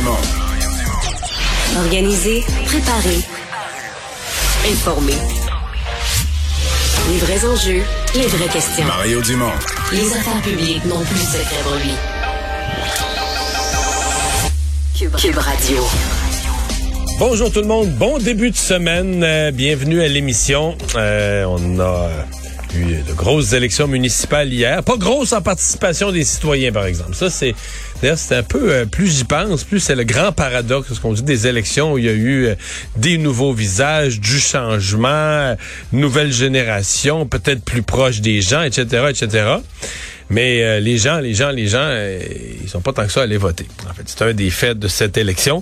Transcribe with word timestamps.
Dumont. 0.00 0.16
Organiser, 1.76 2.42
préparer, 2.64 3.18
informer. 4.66 5.12
Les 7.10 7.18
vrais 7.18 7.44
enjeux, 7.44 7.82
les 8.14 8.26
vraies 8.28 8.48
questions. 8.48 8.86
Mario 8.86 9.20
Dumont. 9.20 9.52
Les 9.92 10.10
affaires 10.14 10.40
publiques 10.40 10.86
n'ont 10.86 11.04
plus 11.04 11.20
de 11.20 11.26
secret 11.26 11.62
pour 11.62 11.74
lui. 11.74 11.92
Cube, 14.98 15.16
Cube 15.16 15.36
Radio. 15.36 15.82
Bonjour 17.18 17.52
tout 17.52 17.60
le 17.60 17.66
monde, 17.66 17.90
bon 17.90 18.16
début 18.18 18.50
de 18.50 18.56
semaine, 18.56 19.22
euh, 19.22 19.50
bienvenue 19.50 20.00
à 20.00 20.08
l'émission. 20.08 20.78
Euh, 20.94 21.44
on 21.44 21.78
a 21.78 22.08
de 22.74 23.12
grosses 23.14 23.52
élections 23.52 23.88
municipales 23.88 24.52
hier, 24.52 24.82
pas 24.82 24.96
grosses 24.96 25.32
en 25.32 25.42
participation 25.42 26.12
des 26.12 26.24
citoyens 26.24 26.72
par 26.72 26.86
exemple. 26.86 27.14
Ça 27.14 27.30
c'est 27.30 27.54
d'ailleurs 28.00 28.18
c'est 28.18 28.36
un 28.36 28.42
peu 28.42 28.72
euh, 28.72 28.86
plus 28.86 29.08
j'y 29.08 29.24
pense, 29.24 29.64
plus 29.64 29.80
c'est 29.80 29.94
le 29.94 30.04
grand 30.04 30.32
paradoxe 30.32 30.92
ce 30.94 31.00
qu'on 31.00 31.12
dit 31.12 31.22
des 31.22 31.46
élections 31.46 31.92
où 31.92 31.98
il 31.98 32.04
y 32.04 32.08
a 32.08 32.12
eu 32.12 32.46
euh, 32.46 32.54
des 32.96 33.18
nouveaux 33.18 33.52
visages, 33.52 34.20
du 34.20 34.38
changement, 34.38 35.08
euh, 35.08 35.54
nouvelle 35.92 36.32
génération, 36.32 37.26
peut-être 37.26 37.62
plus 37.64 37.82
proche 37.82 38.20
des 38.20 38.40
gens, 38.40 38.62
etc., 38.62 39.06
etc. 39.10 39.56
Mais 40.32 40.62
euh, 40.62 40.78
les 40.78 40.96
gens, 40.96 41.18
les 41.18 41.34
gens, 41.34 41.50
les 41.50 41.66
gens, 41.66 41.90
ils 42.62 42.68
sont 42.68 42.80
pas 42.80 42.92
tant 42.92 43.04
que 43.04 43.10
ça 43.10 43.20
à 43.20 43.22
aller 43.24 43.36
voter. 43.36 43.66
En 43.90 43.94
fait, 43.94 44.04
c'est 44.06 44.22
un 44.22 44.32
des 44.32 44.50
faits 44.50 44.78
de 44.78 44.86
cette 44.86 45.18
élection. 45.18 45.60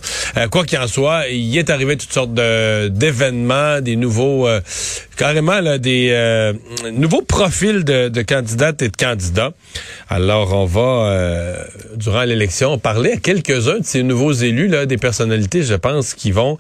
Quoi 0.50 0.66
qu'il 0.66 0.78
en 0.78 0.86
soit, 0.86 1.28
il 1.28 1.56
est 1.56 1.70
arrivé 1.70 1.97
toutes 1.97 2.12
sortes 2.12 2.34
de, 2.34 2.88
d'événements, 2.88 3.80
des 3.80 3.97
nouveaux, 3.97 4.47
carrément 5.18 5.60
là, 5.60 5.77
des 5.77 6.08
euh, 6.12 6.54
nouveaux 6.92 7.20
profils 7.22 7.84
de, 7.84 8.08
de 8.08 8.22
candidates 8.22 8.80
et 8.80 8.88
de 8.88 8.96
candidats. 8.96 9.52
Alors, 10.08 10.55
on 10.55 10.64
va, 10.64 11.66
durant 11.97 12.25
l'élection, 12.25 12.78
parler 12.78 13.12
à 13.12 13.16
quelques-uns 13.16 13.80
de 13.80 13.84
ces 13.84 14.02
nouveaux 14.02 14.33
élus, 14.33 14.69
là, 14.69 14.86
des 14.86 14.97
personnalités, 14.97 15.62
je 15.62 15.75
pense, 15.75 16.14
qui 16.14 16.30
vont 16.30 16.56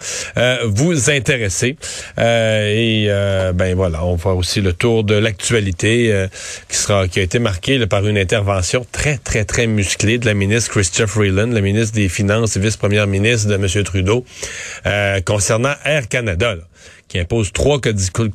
vous 0.66 1.10
intéresser. 1.10 1.76
et 2.18 3.08
ben 3.54 3.74
voilà, 3.74 4.04
on 4.04 4.16
va 4.16 4.32
aussi 4.32 4.60
le 4.60 4.72
tour 4.72 5.04
de 5.04 5.14
l'actualité 5.14 6.26
qui 6.68 6.76
sera, 6.76 7.08
qui 7.08 7.20
a 7.20 7.22
été 7.22 7.38
marqué 7.38 7.86
par 7.86 8.06
une 8.06 8.18
intervention 8.18 8.84
très, 8.92 9.18
très, 9.18 9.44
très 9.44 9.66
musclée 9.66 10.18
de 10.18 10.26
la 10.26 10.34
ministre 10.34 10.70
Christophe 10.70 11.10
Freeland, 11.10 11.48
la 11.52 11.60
ministre 11.60 11.94
des 11.94 12.08
Finances 12.08 12.56
et 12.56 12.60
vice-première 12.60 13.06
ministre 13.06 13.48
de 13.48 13.54
M. 13.54 13.84
Trudeau, 13.84 14.24
euh, 14.86 15.20
concernant 15.20 15.74
Air 15.84 16.08
Canada, 16.08 16.54
là, 16.54 16.62
qui 17.08 17.18
impose 17.18 17.52
trois, 17.52 17.78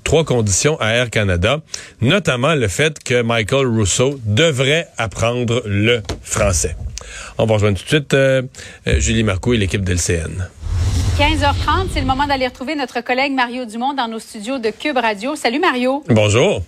trois 0.03 0.23
conditions 0.23 0.79
à 0.79 0.89
Air 0.93 1.09
Canada, 1.09 1.61
notamment 2.01 2.55
le 2.55 2.67
fait 2.67 3.01
que 3.03 3.21
Michael 3.21 3.67
Rousseau 3.67 4.19
devrait 4.25 4.87
apprendre 4.97 5.61
le 5.65 6.01
français. 6.21 6.75
On 7.37 7.45
va 7.45 7.55
rejoindre 7.55 7.77
tout 7.77 7.83
de 7.83 7.89
suite 7.89 8.13
euh, 8.13 8.41
euh, 8.87 8.99
Julie 8.99 9.23
Marcoux 9.23 9.53
et 9.53 9.57
l'équipe 9.57 9.83
d'LCN. 9.83 10.49
15h30, 11.17 11.89
c'est 11.93 11.99
le 11.99 12.07
moment 12.07 12.25
d'aller 12.25 12.47
retrouver 12.47 12.75
notre 12.75 13.01
collègue 13.01 13.33
Mario 13.33 13.65
Dumont 13.65 13.93
dans 13.93 14.07
nos 14.07 14.19
studios 14.19 14.57
de 14.57 14.69
Cube 14.69 14.97
Radio. 14.97 15.35
Salut 15.35 15.59
Mario. 15.59 16.03
Bonjour. 16.09 16.63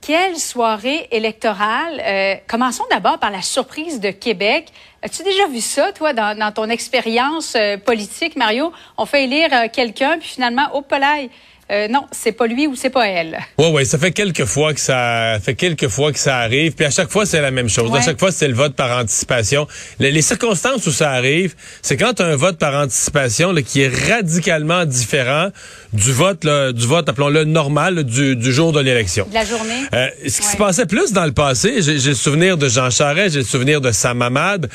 Quelle 0.00 0.38
soirée 0.38 1.08
électorale? 1.10 2.00
Euh, 2.02 2.34
commençons 2.48 2.84
d'abord 2.90 3.18
par 3.18 3.30
la 3.30 3.42
surprise 3.42 4.00
de 4.00 4.10
Québec. 4.10 4.68
As-tu 5.02 5.22
déjà 5.22 5.46
vu 5.46 5.60
ça, 5.60 5.92
toi, 5.92 6.14
dans, 6.14 6.38
dans 6.38 6.52
ton 6.52 6.70
expérience 6.70 7.54
euh, 7.54 7.76
politique, 7.76 8.34
Mario? 8.34 8.72
On 8.96 9.04
fait 9.04 9.24
élire 9.24 9.50
euh, 9.52 9.68
quelqu'un, 9.70 10.16
puis 10.18 10.28
finalement, 10.28 10.74
au 10.74 10.80
polaille. 10.80 11.28
Euh, 11.70 11.86
non, 11.88 12.06
c'est 12.10 12.32
pas 12.32 12.46
lui 12.48 12.66
ou 12.66 12.74
c'est 12.74 12.90
pas 12.90 13.06
elle. 13.06 13.38
Ouais, 13.58 13.70
ouais, 13.70 13.84
ça 13.84 13.96
fait 13.96 14.10
quelques 14.10 14.44
fois 14.44 14.74
que 14.74 14.80
ça 14.80 15.38
fait 15.42 15.54
quelques 15.54 15.86
fois 15.86 16.12
que 16.12 16.18
ça 16.18 16.38
arrive, 16.38 16.72
puis 16.72 16.84
à 16.84 16.90
chaque 16.90 17.10
fois 17.10 17.24
c'est 17.26 17.40
la 17.40 17.50
même 17.52 17.68
chose. 17.68 17.90
Ouais. 17.90 18.00
À 18.00 18.02
chaque 18.02 18.18
fois 18.18 18.32
c'est 18.32 18.48
le 18.48 18.54
vote 18.54 18.74
par 18.74 18.98
anticipation. 18.98 19.68
Les, 20.00 20.10
les 20.10 20.22
circonstances 20.22 20.86
où 20.86 20.90
ça 20.90 21.12
arrive, 21.12 21.54
c'est 21.82 21.96
quand 21.96 22.20
as 22.20 22.24
un 22.24 22.34
vote 22.36 22.58
par 22.58 22.74
anticipation 22.74 23.52
là, 23.52 23.62
qui 23.62 23.82
est 23.82 23.92
radicalement 24.10 24.84
différent 24.84 25.50
du 25.92 26.12
vote 26.12 26.42
là, 26.44 26.72
du 26.72 26.86
vote 26.86 27.08
appelons-le 27.08 27.44
normal 27.44 27.94
là, 27.94 28.02
du, 28.02 28.34
du 28.36 28.52
jour 28.52 28.72
de 28.72 28.80
l'élection. 28.80 29.26
De 29.28 29.34
la 29.34 29.44
journée? 29.44 29.82
Euh, 29.94 30.08
ce 30.26 30.40
qui 30.40 30.46
Ouais. 30.46 30.52
se 30.52 30.56
passait 30.56 30.86
plus 30.86 31.12
dans 31.12 31.24
le 31.24 31.32
passé, 31.32 31.82
j'ai 31.82 31.98
j'ai 32.00 32.10
le 32.10 32.14
souvenir 32.16 32.56
de 32.56 32.68
Jean 32.68 32.90
Charest, 32.90 33.34
j'ai 33.34 33.40
le 33.40 33.44
souvenir 33.46 33.80
de 33.80 33.92
Sam 33.92 34.20
Hamad, 34.22 34.68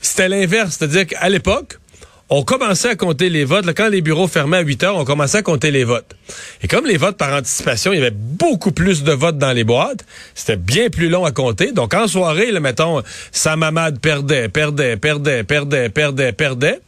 c'était 0.00 0.28
l'inverse, 0.28 0.76
c'est-à-dire 0.78 1.06
qu'à 1.06 1.28
l'époque 1.28 1.78
on 2.30 2.44
commençait 2.44 2.90
à 2.90 2.94
compter 2.94 3.28
les 3.28 3.44
votes. 3.44 3.66
Quand 3.74 3.88
les 3.88 4.00
bureaux 4.00 4.28
fermaient 4.28 4.58
à 4.58 4.62
8 4.62 4.84
heures, 4.84 4.96
on 4.96 5.04
commençait 5.04 5.38
à 5.38 5.42
compter 5.42 5.72
les 5.72 5.82
votes. 5.82 6.14
Et 6.62 6.68
comme 6.68 6.86
les 6.86 6.96
votes 6.96 7.16
par 7.16 7.34
anticipation, 7.34 7.92
il 7.92 7.96
y 7.98 8.00
avait 8.00 8.14
beaucoup 8.14 8.70
plus 8.70 9.02
de 9.02 9.12
votes 9.12 9.36
dans 9.36 9.52
les 9.52 9.64
boîtes, 9.64 10.04
c'était 10.34 10.56
bien 10.56 10.90
plus 10.90 11.08
long 11.08 11.24
à 11.24 11.32
compter. 11.32 11.72
Donc, 11.72 11.92
en 11.92 12.06
soirée, 12.06 12.52
là, 12.52 12.60
mettons, 12.60 13.02
Sam 13.32 13.64
Hamad 13.64 13.98
perdait, 13.98 14.48
perdait, 14.48 14.96
perdait, 14.96 15.42
perdait, 15.42 15.88
perdait, 15.88 16.32
perdait. 16.32 16.80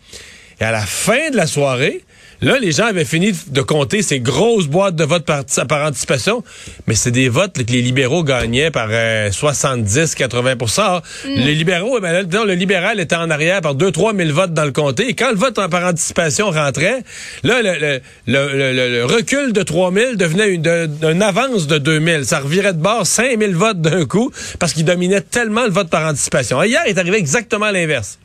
Et 0.60 0.64
à 0.64 0.70
la 0.70 0.82
fin 0.82 1.30
de 1.30 1.36
la 1.36 1.48
soirée, 1.48 2.04
là, 2.42 2.58
les 2.58 2.72
gens 2.72 2.84
avaient 2.86 3.04
fini 3.04 3.32
de 3.48 3.62
compter 3.62 4.02
ces 4.02 4.20
grosses 4.20 4.66
boîtes 4.66 4.96
de 4.96 5.04
votes 5.04 5.24
par, 5.24 5.44
par 5.68 5.86
anticipation, 5.88 6.42
mais 6.86 6.94
c'est 6.94 7.10
des 7.10 7.28
votes 7.28 7.64
que 7.64 7.72
les 7.72 7.80
libéraux 7.82 8.24
gagnaient 8.24 8.70
par 8.70 8.88
euh, 8.90 9.30
70-80% 9.30 11.00
Les 11.24 11.54
libéraux, 11.54 11.98
eh 11.98 12.00
ben, 12.00 12.26
le 12.46 12.54
libéral 12.54 13.00
était 13.00 13.16
en 13.16 13.30
arrière 13.30 13.60
par 13.60 13.74
2-3 13.74 14.16
000 14.16 14.32
votes 14.34 14.54
dans 14.54 14.64
le 14.64 14.72
comté. 14.72 15.08
Et 15.08 15.14
quand 15.14 15.30
le 15.30 15.36
vote 15.36 15.54
par 15.54 15.84
anticipation 15.84 16.50
rentrait, 16.50 17.02
là, 17.42 17.62
le, 17.62 17.72
le- 17.78 18.00
le- 18.26 18.52
le- 18.56 18.72
le- 18.72 18.88
le 18.90 19.04
recul 19.04 19.52
de 19.52 19.62
3 19.62 19.92
000 19.92 20.14
devenait 20.16 20.48
une, 20.50 20.62
de- 20.62 20.88
une 21.02 21.22
avance 21.22 21.66
de 21.66 21.78
2 21.78 22.00
000. 22.04 22.22
Ça 22.24 22.40
revirait 22.40 22.72
de 22.72 22.78
bord 22.82 23.06
5 23.06 23.38
000 23.38 23.52
votes 23.52 23.80
d'un 23.80 24.04
coup 24.04 24.30
parce 24.58 24.72
qu'il 24.72 24.84
dominait 24.84 25.20
tellement 25.20 25.64
le 25.64 25.70
vote 25.70 25.88
par 25.90 26.06
anticipation. 26.08 26.62
Et 26.62 26.68
hier, 26.68 26.82
il 26.86 26.90
est 26.90 26.98
arrivé 26.98 27.18
exactement 27.18 27.70
l'inverse. 27.70 28.18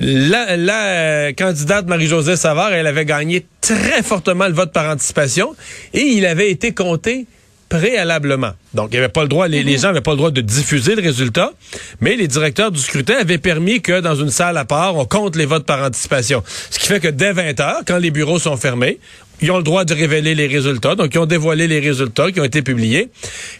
La, 0.00 0.56
la, 0.56 0.86
euh, 0.86 1.32
candidate 1.32 1.86
Marie-Josée 1.86 2.36
Savard, 2.36 2.72
elle 2.72 2.86
avait 2.86 3.04
gagné 3.04 3.46
très 3.60 4.02
fortement 4.02 4.46
le 4.46 4.54
vote 4.54 4.72
par 4.72 4.90
anticipation 4.90 5.56
et 5.92 6.02
il 6.02 6.24
avait 6.24 6.50
été 6.50 6.72
compté 6.72 7.26
préalablement. 7.68 8.52
Donc, 8.74 8.90
il 8.92 8.98
avait 8.98 9.08
pas 9.08 9.22
le 9.22 9.28
droit, 9.28 9.48
les, 9.48 9.62
les 9.62 9.76
gens 9.76 9.88
n'avaient 9.88 10.00
pas 10.00 10.12
le 10.12 10.16
droit 10.16 10.30
de 10.30 10.40
diffuser 10.40 10.94
le 10.94 11.02
résultat, 11.02 11.52
mais 12.00 12.16
les 12.16 12.28
directeurs 12.28 12.70
du 12.70 12.80
scrutin 12.80 13.14
avaient 13.20 13.38
permis 13.38 13.82
que 13.82 14.00
dans 14.00 14.14
une 14.14 14.30
salle 14.30 14.56
à 14.56 14.64
part, 14.64 14.96
on 14.96 15.04
compte 15.04 15.36
les 15.36 15.46
votes 15.46 15.66
par 15.66 15.82
anticipation. 15.82 16.42
Ce 16.70 16.78
qui 16.78 16.86
fait 16.86 17.00
que 17.00 17.08
dès 17.08 17.32
20 17.32 17.60
heures, 17.60 17.80
quand 17.86 17.98
les 17.98 18.10
bureaux 18.10 18.38
sont 18.38 18.56
fermés, 18.56 19.00
ils 19.40 19.50
ont 19.50 19.58
le 19.58 19.62
droit 19.62 19.84
de 19.84 19.94
révéler 19.94 20.34
les 20.34 20.46
résultats. 20.46 20.94
Donc, 20.94 21.14
ils 21.14 21.18
ont 21.18 21.26
dévoilé 21.26 21.68
les 21.68 21.80
résultats 21.80 22.30
qui 22.32 22.40
ont 22.40 22.44
été 22.44 22.62
publiés. 22.62 23.10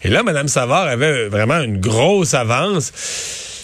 Et 0.02 0.08
là, 0.08 0.22
Mme 0.22 0.48
Savard 0.48 0.86
avait 0.86 1.28
vraiment 1.28 1.60
une 1.60 1.78
grosse 1.78 2.34
avance. 2.34 2.92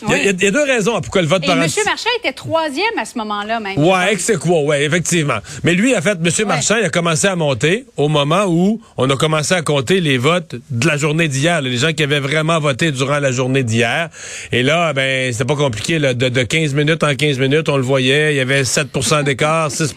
Il 0.06 0.10
y 0.10 0.14
a- 0.14 0.16
Oui. 0.16 0.20
il 0.22 0.26
y, 0.26 0.28
a- 0.28 0.32
il 0.32 0.44
y 0.44 0.46
a 0.46 0.50
deux 0.50 0.64
raisons 0.64 1.00
pourquoi 1.00 1.22
le 1.22 1.28
vote 1.28 1.42
Et 1.44 1.46
par 1.46 1.56
M. 1.56 1.62
Marchand 1.62 2.08
était 2.18 2.32
troisième 2.32 2.98
à 2.98 3.04
ce 3.04 3.16
moment-là, 3.18 3.60
même. 3.60 3.78
Ouais, 3.78 4.16
c'est 4.18 4.38
quoi, 4.38 4.60
ouais, 4.62 4.84
effectivement. 4.84 5.38
Mais 5.62 5.74
lui, 5.74 5.96
en 5.96 6.00
fait, 6.02 6.18
M. 6.24 6.46
Marchand, 6.46 6.76
il 6.80 6.84
a 6.86 6.90
commencé 6.90 7.26
à 7.26 7.36
monter 7.36 7.84
au 7.96 8.08
moment 8.08 8.44
où 8.46 8.80
on 8.96 9.08
a 9.10 9.16
commencé 9.16 9.54
à 9.54 9.62
compter 9.62 10.00
les 10.00 10.18
votes 10.18 10.56
de 10.70 10.86
la 10.86 10.96
journée 10.96 11.28
d'hier, 11.28 11.60
les 11.62 11.76
gens 11.76 11.92
qui 11.92 12.02
avaient 12.02 12.20
vraiment 12.20 12.58
voté 12.58 12.90
durant 12.92 13.18
la 13.18 13.32
journée 13.32 13.62
d'hier. 13.62 14.08
Et 14.52 14.62
là, 14.62 14.92
ben, 14.92 15.32
c'était 15.32 15.44
pas 15.44 15.56
compliqué, 15.56 15.98
là, 15.98 16.14
de, 16.14 16.28
de 16.28 16.42
15 16.42 16.74
minutes 16.74 17.02
en 17.02 17.14
15 17.14 17.38
minutes, 17.38 17.68
on 17.68 17.76
le 17.76 17.82
voyait, 17.82 18.34
il 18.34 18.36
y 18.36 18.40
avait 18.40 18.62
7% 18.64 19.22
d'écart, 19.24 19.70
6 19.70 19.94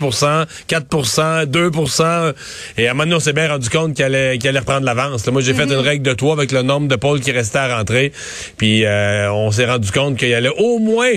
4 0.68 1.46
2 1.46 1.72
Et 2.78 2.88
à 2.88 2.92
un 2.92 2.94
moment 2.94 3.04
donné, 3.04 3.16
on 3.16 3.20
s'est 3.20 3.34
bien 3.34 3.48
rendu 3.50 3.70
compte 3.70 3.94
qu'il 3.94 4.06
allait, 4.06 4.38
qu'il 4.38 4.50
allait 4.50 4.60
reprendre 4.60 4.86
l'avance. 4.86 5.26
Moi, 5.28 5.42
j'ai 5.42 5.54
fait 5.54 5.64
une 5.64 5.74
règle 5.74 6.04
de 6.04 6.14
trois 6.14 6.34
avec 6.34 6.52
le 6.52 6.62
nombre 6.62 6.88
de 6.88 6.96
pôles 6.96 7.20
qui 7.20 7.32
restait 7.32 7.58
à 7.60 7.78
rentrer. 7.78 8.12
Puis, 8.58 8.86
euh, 8.86 9.32
on 9.32 9.52
s'est 9.52 9.66
rendu 9.66 9.92
compte 9.92 9.97
qu'il 10.18 10.34
allait 10.34 10.54
au 10.58 10.80
moins 10.80 11.12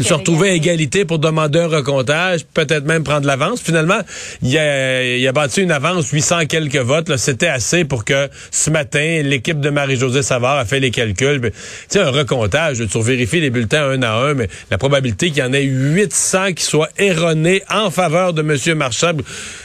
se 0.00 0.14
retrouver 0.14 0.50
à 0.50 0.52
égalité 0.52 1.04
pour 1.04 1.18
demander 1.18 1.58
un 1.58 1.66
recomptage, 1.66 2.44
peut-être 2.54 2.84
même 2.84 3.02
prendre 3.02 3.26
l'avance. 3.26 3.60
Finalement, 3.60 3.98
il 4.42 4.56
a, 4.56 5.16
il 5.16 5.26
a 5.26 5.32
bâti 5.32 5.60
une 5.62 5.72
avance, 5.72 6.10
800 6.10 6.46
quelques 6.46 6.76
votes. 6.76 7.16
C'était 7.16 7.48
assez 7.48 7.84
pour 7.84 8.04
que 8.04 8.28
ce 8.52 8.70
matin, 8.70 9.22
l'équipe 9.24 9.58
de 9.58 9.70
Marie-Josée 9.70 10.22
Savard 10.22 10.56
a 10.58 10.64
fait 10.64 10.78
les 10.78 10.92
calculs. 10.92 11.40
Tu 11.40 11.50
sais, 11.88 11.98
un 12.00 12.10
recomptage, 12.10 12.80
tu 12.88 13.02
vérifies 13.02 13.40
les 13.40 13.50
bulletins 13.50 13.88
un 13.90 14.02
à 14.02 14.12
un, 14.12 14.34
mais 14.34 14.48
la 14.70 14.78
probabilité 14.78 15.30
qu'il 15.30 15.38
y 15.38 15.42
en 15.42 15.52
ait 15.52 15.62
800 15.64 16.52
qui 16.52 16.62
soient 16.62 16.90
erronés 16.96 17.62
en 17.68 17.90
faveur 17.90 18.32
de 18.34 18.42
M. 18.42 18.78
Marchand, 18.78 19.14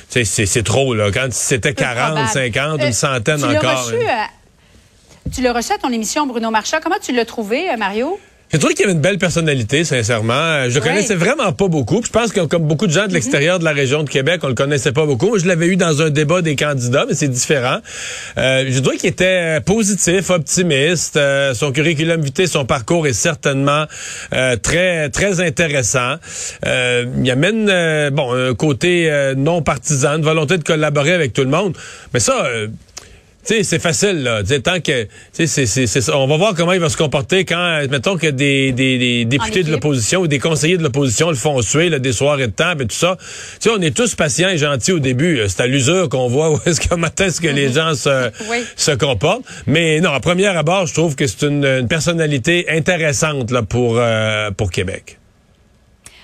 c'est 0.10 0.64
trop. 0.64 0.96
Là. 0.96 1.12
Quand 1.12 1.28
c'était 1.32 1.74
Peu 1.74 1.84
40, 1.84 2.06
probable. 2.14 2.30
50, 2.30 2.82
Euh, 2.82 2.86
une 2.88 2.94
centaine 2.94 3.38
tu 3.38 3.46
encore. 3.58 3.86
reçu, 3.86 3.96
hein. 4.08 4.26
Euh, 5.26 5.30
tu 5.34 5.42
l'as 5.42 5.54
reçu 5.54 5.72
à 5.74 5.78
ton 5.78 5.90
émission, 5.90 6.28
Bruno 6.28 6.52
Marchand. 6.52 6.78
Comment 6.82 7.00
tu 7.02 7.14
l'as 7.14 7.26
trouvé, 7.26 7.70
euh, 7.70 7.78
Mario? 7.78 8.20
J'ai 8.52 8.60
trouvé 8.60 8.76
qu'il 8.76 8.86
avait 8.86 8.94
une 8.94 9.02
belle 9.02 9.18
personnalité, 9.18 9.84
sincèrement. 9.84 10.34
Euh, 10.34 10.70
Je 10.70 10.76
le 10.76 10.82
connaissais 10.82 11.16
vraiment 11.16 11.52
pas 11.54 11.68
beaucoup. 11.68 12.02
Puis 12.02 12.12
Je 12.14 12.20
pense 12.20 12.32
que 12.32 12.42
comme 12.42 12.68
beaucoup 12.68 12.86
de 12.86 12.92
gens 12.92 13.08
de 13.08 13.14
l'extérieur 13.14 13.58
de 13.58 13.64
la 13.64 13.72
région 13.72 14.04
de 14.04 14.10
Québec, 14.10 14.42
on 14.44 14.48
le 14.48 14.54
connaissait 14.54 14.92
pas 14.92 15.08
beaucoup. 15.08 15.30
Moi, 15.30 15.40
je 15.40 15.48
l'avais 15.48 15.66
eu 15.66 15.76
dans 15.76 16.04
un 16.04 16.12
débat 16.12 16.44
des 16.44 16.56
candidats, 16.56 17.06
mais 17.10 17.16
c'est 17.16 17.30
différent. 17.30 17.80
Euh, 18.38 18.66
je 18.70 18.80
trouvais 18.80 18.98
qu'il 18.98 19.10
était 19.10 19.60
positif, 19.62 20.30
optimiste. 20.30 21.18
Euh, 21.18 21.56
son 21.56 21.72
curriculum 21.72 22.22
vitae, 22.22 22.46
son 22.46 22.64
parcours 22.66 23.08
est 23.08 23.14
certainement 23.14 23.86
euh, 24.34 24.56
très 24.58 25.10
très 25.10 25.42
intéressant. 25.42 26.18
Euh, 26.68 27.06
il 27.24 27.32
amène 27.32 27.68
euh, 27.72 28.12
bon 28.12 28.34
un 28.36 28.54
côté 28.54 29.10
euh, 29.10 29.34
non 29.34 29.64
partisan, 29.64 30.18
une 30.18 30.24
volonté 30.24 30.60
de 30.60 30.64
collaborer 30.64 31.14
avec 31.14 31.34
tout 31.34 31.44
le 31.44 31.50
monde. 31.50 31.76
Mais 32.14 32.20
ça. 32.20 32.46
Euh, 33.52 33.56
sais, 33.56 33.64
c'est 33.64 33.80
facile, 33.80 34.24
là. 34.24 34.44
T'sais, 34.44 34.60
tant 34.62 34.80
que, 34.80 35.08
c'est, 35.32 35.48
c'est, 35.48 35.66
c'est, 35.66 36.10
on 36.12 36.28
va 36.28 36.38
voir 36.38 36.54
comment 36.56 36.74
il 36.74 36.80
va 36.80 36.90
se 36.90 36.98
comporter 36.98 37.46
quand, 37.46 37.82
mettons 37.90 38.18
que 38.18 38.28
des, 38.28 38.72
des, 38.72 38.98
des 38.98 39.26
députés 39.26 39.64
de 39.64 39.72
l'opposition 39.72 40.22
ou 40.22 40.28
des 40.28 40.40
conseillers 40.40 40.78
de 40.78 40.84
l'opposition 40.84 41.30
le 41.30 41.36
font 41.36 41.62
suer, 41.62 41.90
là, 41.90 42.00
des 42.00 42.14
soirs 42.14 42.40
et 42.40 42.48
de 42.48 42.54
temps, 42.54 42.74
et 42.74 42.88
tout 42.88 42.96
ça. 42.96 43.18
Tu 43.20 43.26
sais, 43.60 43.70
on 43.70 43.82
est 43.82 43.96
tous 43.96 44.16
patients 44.16 44.50
et 44.50 44.58
gentils 44.58 44.92
au 44.92 45.00
début. 45.00 45.42
C'est 45.48 45.62
à 45.62 45.68
l'usure 45.68 46.10
qu'on 46.10 46.28
voit 46.28 46.52
où 46.52 46.60
est-ce 46.66 46.82
que 46.82 46.94
matin 47.04 47.26
est-ce 47.26 47.42
que 47.42 47.48
les 47.48 47.70
mhm. 47.70 47.74
gens 47.74 47.96
se, 47.96 48.32
se 48.76 48.92
comportent. 48.92 49.46
Mais 49.68 50.00
non, 50.00 50.12
à 50.12 50.20
première 50.20 50.58
abord, 50.58 50.86
je 50.86 50.94
trouve 50.94 51.16
que 51.16 51.28
c'est 51.28 51.44
une, 51.44 51.88
personnalité 51.88 52.66
intéressante 52.70 53.52
là 53.52 53.62
pour 53.62 53.96
euh, 53.98 54.52
pour 54.52 54.72
Québec. 54.72 55.20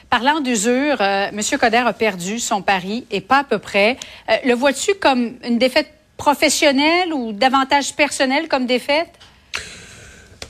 Parlant 0.10 0.40
d'usure, 0.40 1.00
euh, 1.02 1.28
M. 1.32 1.40
Coder 1.60 1.84
a 1.86 1.94
perdu 1.94 2.40
son 2.40 2.62
pari 2.62 3.06
et 3.12 3.22
pas 3.22 3.40
à 3.40 3.44
peu 3.44 3.60
près. 3.60 3.98
Euh, 4.30 4.34
le 4.46 4.54
vois-tu 4.54 4.96
comme 4.96 5.34
une 5.48 5.60
défaite 5.60 5.88
professionnelle 6.20 7.12
ou 7.14 7.32
davantage 7.32 7.96
personnelle 7.96 8.48
comme 8.48 8.68
défaite? 8.68 9.10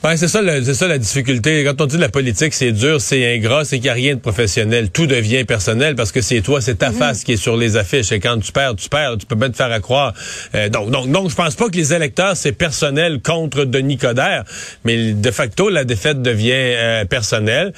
Ben, 0.02 0.16
c'est 0.16 0.28
ça, 0.28 0.40
c'est 0.64 0.74
ça 0.74 0.88
la 0.88 0.96
difficulté. 0.96 1.62
Quand 1.62 1.78
on 1.82 1.86
dit 1.86 1.98
la 1.98 2.08
politique, 2.08 2.54
c'est 2.54 2.72
dur, 2.72 3.02
c'est 3.02 3.36
ingrat, 3.36 3.66
c'est 3.66 3.76
qu'il 3.76 3.84
n'y 3.84 3.90
a 3.90 3.92
rien 3.92 4.14
de 4.14 4.20
professionnel. 4.20 4.88
Tout 4.90 5.06
devient 5.06 5.44
personnel 5.44 5.94
parce 5.94 6.10
que 6.10 6.22
c'est 6.22 6.40
toi, 6.40 6.62
c'est 6.62 6.76
ta 6.76 6.88
mhm. 6.88 6.96
face 6.96 7.22
qui 7.22 7.32
est 7.32 7.36
sur 7.36 7.54
les 7.54 7.76
affiches. 7.76 8.10
Et 8.10 8.18
quand 8.18 8.38
tu 8.38 8.50
perds, 8.50 8.76
tu 8.76 8.88
perds. 8.88 9.18
Tu 9.18 9.26
peux 9.26 9.34
bien 9.34 9.50
te 9.50 9.56
faire 9.56 9.70
à 9.70 9.80
croire. 9.80 10.14
Euh, 10.54 10.70
donc, 10.70 10.90
donc, 10.90 11.10
donc, 11.10 11.28
je 11.28 11.34
pense 11.34 11.54
pas 11.54 11.68
que 11.68 11.76
les 11.76 11.92
électeurs, 11.92 12.34
c'est 12.34 12.52
personnel 12.52 13.20
contre 13.20 13.66
Denis 13.66 13.98
Coderre. 13.98 14.44
Mais 14.84 15.12
de 15.12 15.30
facto, 15.30 15.68
la 15.68 15.84
défaite 15.84 16.22
devient 16.22 16.52
euh, 16.54 17.04
personnelle. 17.04 17.74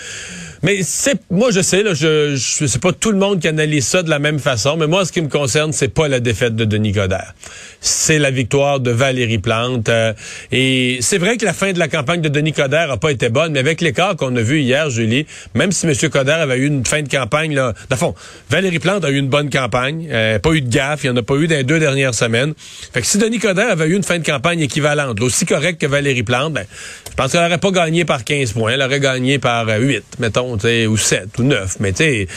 Mais 0.62 0.82
c'est, 0.84 1.20
moi, 1.28 1.50
je 1.50 1.60
sais, 1.60 1.82
là, 1.82 1.92
je, 1.92 2.36
je 2.36 2.66
sais 2.66 2.78
pas 2.78 2.92
tout 2.92 3.10
le 3.10 3.18
monde 3.18 3.40
qui 3.40 3.48
analyse 3.48 3.84
ça 3.84 4.02
de 4.04 4.10
la 4.10 4.20
même 4.20 4.38
façon. 4.38 4.76
Mais 4.76 4.86
moi, 4.86 5.04
ce 5.04 5.10
qui 5.10 5.20
me 5.20 5.28
concerne, 5.28 5.72
c'est 5.72 5.88
pas 5.88 6.06
la 6.06 6.20
défaite 6.20 6.54
de 6.54 6.64
Denis 6.64 6.92
Coderre. 6.92 7.34
C'est 7.80 8.20
la 8.20 8.30
victoire 8.30 8.78
de 8.78 8.92
Valérie 8.92 9.38
Plante. 9.38 9.88
Euh, 9.88 10.12
et 10.52 10.98
c'est 11.00 11.18
vrai 11.18 11.36
que 11.36 11.44
la 11.44 11.52
fin 11.52 11.72
de 11.72 11.78
la 11.80 11.88
campagne 11.88 12.20
de 12.20 12.28
Denis 12.28 12.52
Coderre 12.52 12.92
a 12.92 12.96
pas 12.96 13.10
été 13.10 13.28
bonne, 13.28 13.52
mais 13.52 13.58
avec 13.58 13.80
l'écart 13.80 14.14
qu'on 14.14 14.34
a 14.36 14.40
vu 14.40 14.60
hier, 14.60 14.88
Julie, 14.88 15.26
même 15.54 15.72
si 15.72 15.86
M. 15.86 15.94
Coderre 16.10 16.40
avait 16.40 16.58
eu 16.58 16.66
une 16.66 16.86
fin 16.86 17.02
de 17.02 17.08
campagne, 17.08 17.54
là, 17.54 17.74
dans 17.90 17.96
fond, 17.96 18.14
Valérie 18.48 18.78
Plante 18.78 19.04
a 19.04 19.10
eu 19.10 19.16
une 19.16 19.28
bonne 19.28 19.50
campagne, 19.50 20.08
euh, 20.12 20.38
pas 20.38 20.52
eu 20.52 20.60
de 20.60 20.70
gaffe, 20.70 21.02
il 21.02 21.10
n'y 21.10 21.12
en 21.12 21.16
a 21.16 21.22
pas 21.24 21.34
eu 21.34 21.48
dans 21.48 21.56
les 21.56 21.64
deux 21.64 21.80
dernières 21.80 22.14
semaines. 22.14 22.54
Fait 22.92 23.00
que 23.00 23.06
si 23.06 23.18
Denis 23.18 23.40
Coderre 23.40 23.70
avait 23.70 23.86
eu 23.86 23.96
une 23.96 24.04
fin 24.04 24.18
de 24.18 24.24
campagne 24.24 24.60
équivalente, 24.60 25.20
aussi 25.20 25.44
correcte 25.44 25.80
que 25.80 25.86
Valérie 25.86 26.22
Plante, 26.22 26.52
ben, 26.52 26.64
je 27.10 27.14
pense 27.14 27.32
qu'elle 27.32 27.42
n'aurait 27.42 27.58
pas 27.58 27.72
gagné 27.72 28.04
par 28.04 28.22
15 28.22 28.52
points, 28.52 28.72
elle 28.72 28.82
aurait 28.82 29.00
gagné 29.00 29.40
par 29.40 29.66
8, 29.66 30.04
euh, 30.20 30.30
ou 30.54 30.96
7 30.96 31.38
ou 31.38 31.42
9, 31.42 31.76
mais 31.80 31.92
tu 31.92 32.04
sais 32.04 32.28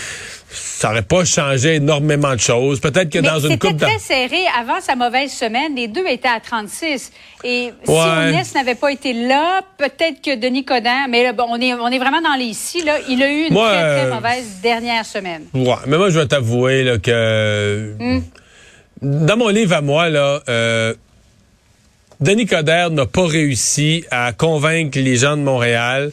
ça 0.56 0.89
n'aurait 0.89 1.01
pas 1.01 1.25
changé 1.25 1.75
énormément 1.75 2.33
de 2.33 2.39
choses. 2.39 2.79
Peut-être 2.79 3.09
que 3.09 3.19
dans 3.19 3.39
une 3.39 3.57
coupe... 3.57 3.71
C'était 3.71 3.85
très 3.85 4.00
serré. 4.00 4.44
Avant 4.57 4.79
sa 4.79 4.95
mauvaise 4.95 5.31
semaine, 5.31 5.75
les 5.75 5.88
deux 5.88 6.06
étaient 6.07 6.27
à 6.27 6.39
36. 6.39 7.12
Et 7.44 7.71
si 7.83 7.91
Onès 7.91 8.53
n'avait 8.53 8.75
pas 8.75 8.91
été 8.91 9.13
là, 9.13 9.62
peut-être 9.77 10.21
que 10.21 10.35
Denis 10.35 10.63
Coderre... 10.63 11.07
Mais 11.09 11.23
là, 11.23 11.33
bon, 11.33 11.45
on, 11.50 11.59
est, 11.59 11.73
on 11.73 11.88
est 11.88 12.00
vraiment 12.00 12.21
dans 12.21 12.35
les 12.38 12.45
ici. 12.45 12.83
Là. 12.83 12.97
Il 13.09 13.21
a 13.21 13.31
eu 13.31 13.47
une 13.47 13.56
très, 13.56 14.06
très 14.06 14.12
mauvaise 14.12 14.61
dernière 14.61 15.06
semaine. 15.06 15.44
Ouais, 15.53 15.75
mais 15.88 15.97
moi, 15.97 16.09
je 16.09 16.19
vais 16.19 16.27
t'avouer 16.27 16.97
que... 17.01 17.95
Hmm. 18.00 18.21
Dans 19.01 19.38
mon 19.38 19.50
livre 19.50 19.75
à 19.75 19.81
moi, 19.81 20.09
là... 20.09 20.41
Euh, 20.47 20.94
Denis 22.21 22.45
Coderre 22.45 22.91
n'a 22.91 23.06
pas 23.06 23.27
réussi 23.27 24.06
à 24.09 24.31
convaincre 24.31 24.97
les 24.97 25.18
gens 25.18 25.35
de 25.35 25.41
Montréal 25.41 26.11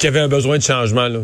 qu'il 0.00 0.06
y 0.06 0.08
avait 0.08 0.20
un 0.20 0.28
besoin 0.28 0.56
de 0.56 0.62
changement. 0.62 1.08
Là. 1.08 1.20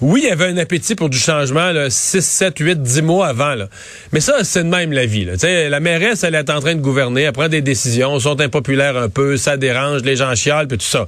oui, 0.00 0.20
il 0.24 0.28
y 0.28 0.30
avait 0.30 0.46
un 0.46 0.56
appétit 0.58 0.96
pour 0.96 1.08
du 1.08 1.18
changement 1.18 1.70
là, 1.70 1.88
6, 1.88 2.20
7, 2.20 2.58
8, 2.58 2.82
10 2.82 3.02
mois 3.02 3.28
avant. 3.28 3.54
Là. 3.54 3.68
Mais 4.12 4.20
ça, 4.20 4.42
c'est 4.42 4.64
de 4.64 4.68
même 4.68 4.92
la 4.92 5.06
vie. 5.06 5.24
Là. 5.24 5.34
la 5.68 5.80
mairesse, 5.80 6.24
elle 6.24 6.34
est 6.34 6.50
en 6.50 6.60
train 6.60 6.74
de 6.74 6.80
gouverner, 6.80 7.22
elle 7.22 7.32
prend 7.32 7.48
des 7.48 7.62
décisions, 7.62 8.18
sont 8.18 8.40
impopulaires 8.40 8.96
un 8.96 9.08
peu, 9.08 9.36
ça 9.36 9.56
dérange, 9.56 10.02
les 10.02 10.16
gens 10.16 10.34
chialent, 10.34 10.66
puis 10.66 10.78
tout 10.78 10.84
ça. 10.84 11.06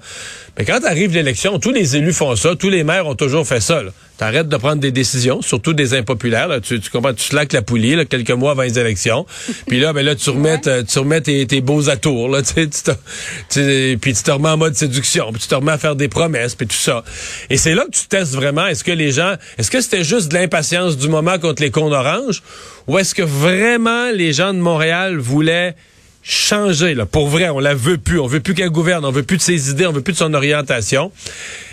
Mais 0.56 0.64
quand 0.64 0.84
arrive 0.84 1.12
l'élection, 1.12 1.58
tous 1.58 1.72
les 1.72 1.96
élus 1.96 2.12
font 2.12 2.36
ça, 2.36 2.54
tous 2.54 2.70
les 2.70 2.84
maires 2.84 3.06
ont 3.06 3.16
toujours 3.16 3.46
fait 3.46 3.60
ça. 3.60 3.82
T'arrêtes 4.20 4.50
de 4.50 4.56
prendre 4.58 4.82
des 4.82 4.92
décisions, 4.92 5.40
surtout 5.40 5.72
des 5.72 5.94
impopulaires. 5.94 6.46
Là. 6.46 6.60
Tu, 6.60 6.78
tu 6.78 6.90
comprends, 6.90 7.14
tu 7.14 7.24
slaques 7.24 7.54
la 7.54 7.62
poulie 7.62 7.96
là, 7.96 8.04
quelques 8.04 8.32
mois 8.32 8.50
avant 8.50 8.64
les 8.64 8.78
élections. 8.78 9.24
puis 9.66 9.80
là, 9.80 9.94
ben 9.94 10.04
là, 10.04 10.14
tu 10.14 10.28
remets, 10.28 10.60
tu 10.60 10.98
remets 10.98 11.22
tes, 11.22 11.60
beaux 11.62 11.88
atours. 11.88 12.28
Là, 12.28 12.42
tu, 12.42 12.68
tu 12.68 13.96
puis 13.98 14.12
tu 14.12 14.22
te 14.22 14.30
remets 14.30 14.50
en 14.50 14.58
mode 14.58 14.74
séduction. 14.74 15.32
Puis 15.32 15.40
tu 15.40 15.48
te 15.48 15.54
remets 15.54 15.72
à 15.72 15.78
faire 15.78 15.96
des 15.96 16.08
promesses, 16.08 16.54
puis 16.54 16.66
tout 16.66 16.76
ça. 16.76 17.02
Et 17.48 17.56
c'est 17.56 17.74
là 17.74 17.86
que 17.86 17.96
tu 17.96 18.08
testes 18.08 18.34
vraiment. 18.34 18.66
Est-ce 18.66 18.84
que 18.84 18.92
les 18.92 19.10
gens, 19.10 19.36
est-ce 19.56 19.70
que 19.70 19.80
c'était 19.80 20.04
juste 20.04 20.28
de 20.28 20.34
l'impatience 20.34 20.98
du 20.98 21.08
moment 21.08 21.38
contre 21.38 21.62
les 21.62 21.70
cons 21.70 21.90
oranges, 21.90 22.42
ou 22.88 22.98
est-ce 22.98 23.14
que 23.14 23.22
vraiment 23.22 24.10
les 24.10 24.34
gens 24.34 24.52
de 24.52 24.58
Montréal 24.58 25.16
voulaient 25.16 25.74
changer 26.22 26.94
là, 26.94 27.06
pour 27.06 27.28
vrai, 27.28 27.48
on 27.48 27.58
la 27.58 27.74
veut 27.74 27.98
plus, 27.98 28.20
on 28.20 28.26
veut 28.26 28.40
plus 28.40 28.54
qu'elle 28.54 28.70
gouverne, 28.70 29.04
on 29.04 29.10
veut 29.10 29.22
plus 29.22 29.36
de 29.36 29.42
ses 29.42 29.70
idées, 29.70 29.86
on 29.86 29.92
veut 29.92 30.02
plus 30.02 30.12
de 30.12 30.18
son 30.18 30.34
orientation. 30.34 31.10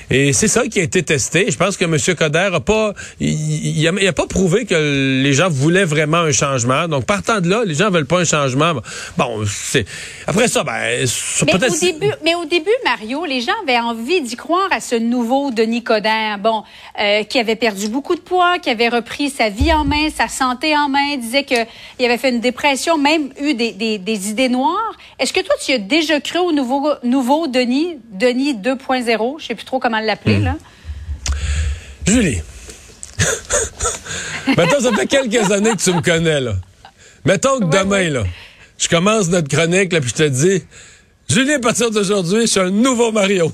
Et 0.09 0.31
c'est 0.31 0.47
ça 0.47 0.65
qui 0.67 0.79
a 0.79 0.83
été 0.83 1.03
testé. 1.03 1.51
Je 1.51 1.57
pense 1.57 1.75
que 1.75 1.83
M. 1.83 1.97
Coder 2.15 2.49
a 2.53 2.59
pas, 2.61 2.93
il, 3.19 3.85
a, 3.87 4.13
pas 4.13 4.25
prouvé 4.25 4.65
que 4.65 5.21
les 5.21 5.33
gens 5.33 5.49
voulaient 5.49 5.83
vraiment 5.83 6.19
un 6.19 6.31
changement. 6.31 6.87
Donc, 6.87 7.05
partant 7.05 7.41
de 7.41 7.49
là, 7.49 7.63
les 7.65 7.75
gens 7.75 7.89
veulent 7.89 8.05
pas 8.05 8.19
un 8.21 8.25
changement. 8.25 8.73
Bon, 9.17 9.43
c'est, 9.45 9.85
après 10.25 10.47
ça, 10.47 10.63
ben, 10.63 11.05
mais 11.45 11.55
au 11.55 11.77
début, 11.77 12.11
mais 12.23 12.35
au 12.35 12.45
début, 12.45 12.71
Mario, 12.85 13.25
les 13.25 13.41
gens 13.41 13.51
avaient 13.63 13.79
envie 13.79 14.21
d'y 14.21 14.37
croire 14.37 14.69
à 14.71 14.79
ce 14.79 14.95
nouveau 14.95 15.51
Denis 15.51 15.83
Coderre. 15.83 16.39
Bon, 16.39 16.63
euh, 17.01 17.23
qui 17.23 17.37
avait 17.37 17.57
perdu 17.57 17.89
beaucoup 17.89 18.15
de 18.15 18.21
poids, 18.21 18.59
qui 18.59 18.69
avait 18.69 18.89
repris 18.89 19.29
sa 19.29 19.49
vie 19.49 19.73
en 19.73 19.83
main, 19.83 20.09
sa 20.15 20.29
santé 20.29 20.75
en 20.77 20.87
main, 20.87 21.17
disait 21.17 21.43
qu'il 21.43 22.05
avait 22.05 22.17
fait 22.17 22.29
une 22.29 22.39
dépression, 22.39 22.97
même 22.97 23.29
eu 23.41 23.55
des, 23.55 23.73
des, 23.73 23.97
des 23.97 24.29
idées 24.29 24.36
noires. 24.45 24.97
Est-ce 25.19 25.33
que 25.33 25.41
toi, 25.41 25.55
tu 25.63 25.73
as 25.73 25.79
déjà 25.79 26.19
cru 26.21 26.39
au 26.39 26.51
nouveau, 26.51 26.89
nouveau 27.03 27.47
Denis, 27.47 27.97
Denis 28.11 28.53
2.0? 28.53 29.39
Je 29.39 29.45
sais 29.45 29.55
plus 29.55 29.65
trop 29.65 29.79
comment 29.79 29.99
l'appeler, 29.99 30.37
hmm. 30.37 30.45
là. 30.45 30.55
Julie. 32.05 32.41
Maintenant, 34.47 34.79
ça 34.79 34.93
fait 34.93 35.07
quelques 35.07 35.51
années 35.51 35.71
que 35.71 35.81
tu 35.81 35.93
me 35.93 36.01
connais, 36.01 36.39
là. 36.39 36.53
Mettons 37.25 37.59
que 37.59 37.65
demain, 37.65 38.09
là, 38.09 38.23
je 38.77 38.87
commence 38.87 39.27
notre 39.27 39.49
chronique, 39.49 39.91
là, 39.91 39.99
puis 39.99 40.09
je 40.11 40.15
te 40.15 40.27
dis, 40.29 40.63
Julie, 41.29 41.53
à 41.53 41.59
partir 41.59 41.91
d'aujourd'hui, 41.91 42.41
je 42.41 42.47
suis 42.47 42.59
un 42.59 42.69
nouveau 42.69 43.11
Mario. 43.11 43.51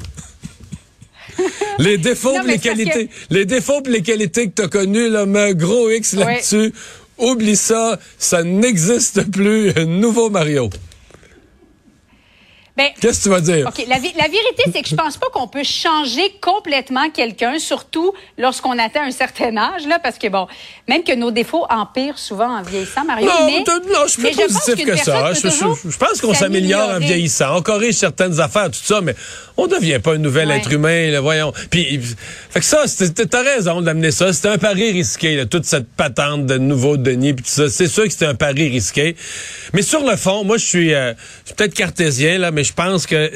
les 1.79 1.97
défauts 1.97 2.39
les 2.45 2.59
qualités, 2.59 3.09
les 3.31 3.45
défauts 3.45 3.81
les 3.88 4.03
qualités 4.03 4.50
que 4.50 4.53
tu 4.56 4.62
as 4.62 4.68
connues, 4.68 5.09
là, 5.09 5.25
mets 5.25 5.50
un 5.50 5.53
gros 5.53 5.89
X 5.89 6.13
là-dessus. 6.13 6.71
Oublie 7.24 7.56
ça, 7.56 8.00
ça 8.18 8.44
n'existe 8.44 9.31
plus. 9.31 9.74
Nouveau 9.88 10.30
Mario. 10.30 10.70
Ben, 12.75 12.88
Qu'est-ce 13.00 13.20
que 13.20 13.24
tu 13.24 13.30
vas 13.30 13.39
dire? 13.39 13.68
OK. 13.68 13.86
La, 13.88 13.98
la 13.98 14.27
vérité, 14.27 14.63
c'est 14.74 14.82
que 14.82 14.89
je 14.89 14.96
pense 14.96 15.18
pas 15.18 15.27
qu'on 15.32 15.48
peut 15.48 15.63
changer 15.63 16.34
complètement 16.42 17.12
quelqu'un, 17.12 17.60
surtout 17.60 18.13
lorsqu'on 18.39 18.80
atteint 18.80 19.03
un 19.03 19.12
certain 19.12 19.56
âge, 19.58 19.86
là, 19.88 20.00
parce 20.00 20.18
que 20.18 20.27
bon, 20.27 20.48
même 20.88 21.03
que 21.03 21.13
nos 21.13 21.30
défauts 21.30 21.65
empirent 21.70 22.18
souvent 22.18 22.58
en 22.58 22.63
vieillissant, 22.63 23.06
Mario. 23.06 23.27
Non, 23.27 23.46
mais, 23.46 23.60
non 23.60 24.00
je 24.08 24.12
suis 24.13 24.22
plus 24.24 24.36
positif 24.36 24.86
que 24.86 24.98
ça. 24.98 25.34
Je, 25.34 25.98
pense 25.98 26.20
qu'on 26.20 26.34
s'améliore 26.34 26.89
en 26.89 27.00
vieillissant. 27.00 27.58
On 27.58 27.62
corrige 27.62 27.94
certaines 27.94 28.39
affaires, 28.39 28.72
tout 28.72 28.84
ça, 28.84 29.01
mais 29.01 29.15
on 29.56 29.68
devient 29.68 30.00
pas 30.00 30.13
un 30.13 30.18
nouvel 30.18 30.50
être 30.50 30.72
humain, 30.72 31.12
là, 31.12 31.22
voyons. 31.22 31.53
Puis, 31.70 32.01
fait 32.50 32.60
que 32.60 32.65
ça, 32.65 32.86
t'as 33.30 33.44
raison 33.44 33.82
d'amener 33.82 34.10
ça. 34.10 34.34
C'était 34.34 34.50
un 34.50 34.58
pari 34.58 34.92
risqué, 34.92 35.36
là, 35.36 35.46
toute 35.46 35.65
cette 35.65 35.89
patente 35.89 36.48
de 36.48 36.58
nouveau 36.58 36.98
Denis, 36.98 37.34
puis 37.34 37.46
tout 37.46 37.51
ça. 37.51 37.70
C'est 37.70 37.88
sûr 37.88 38.06
que 38.06 38.10
c'était 38.10 38.25
un 38.25 38.36
pari 38.36 38.68
risqué. 38.70 39.15
Mais 39.74 39.84
sur 39.84 40.03
le 40.03 40.15
fond, 40.15 40.44
moi, 40.44 40.58
je 40.58 40.65
suis, 40.65 40.94
euh, 40.96 41.13
peut-être 41.56 41.75
cartésien, 41.75 42.39
là, 42.39 42.50
mais 42.50 42.62
je 42.63 42.74
pense 42.74 43.05
que 43.05 43.29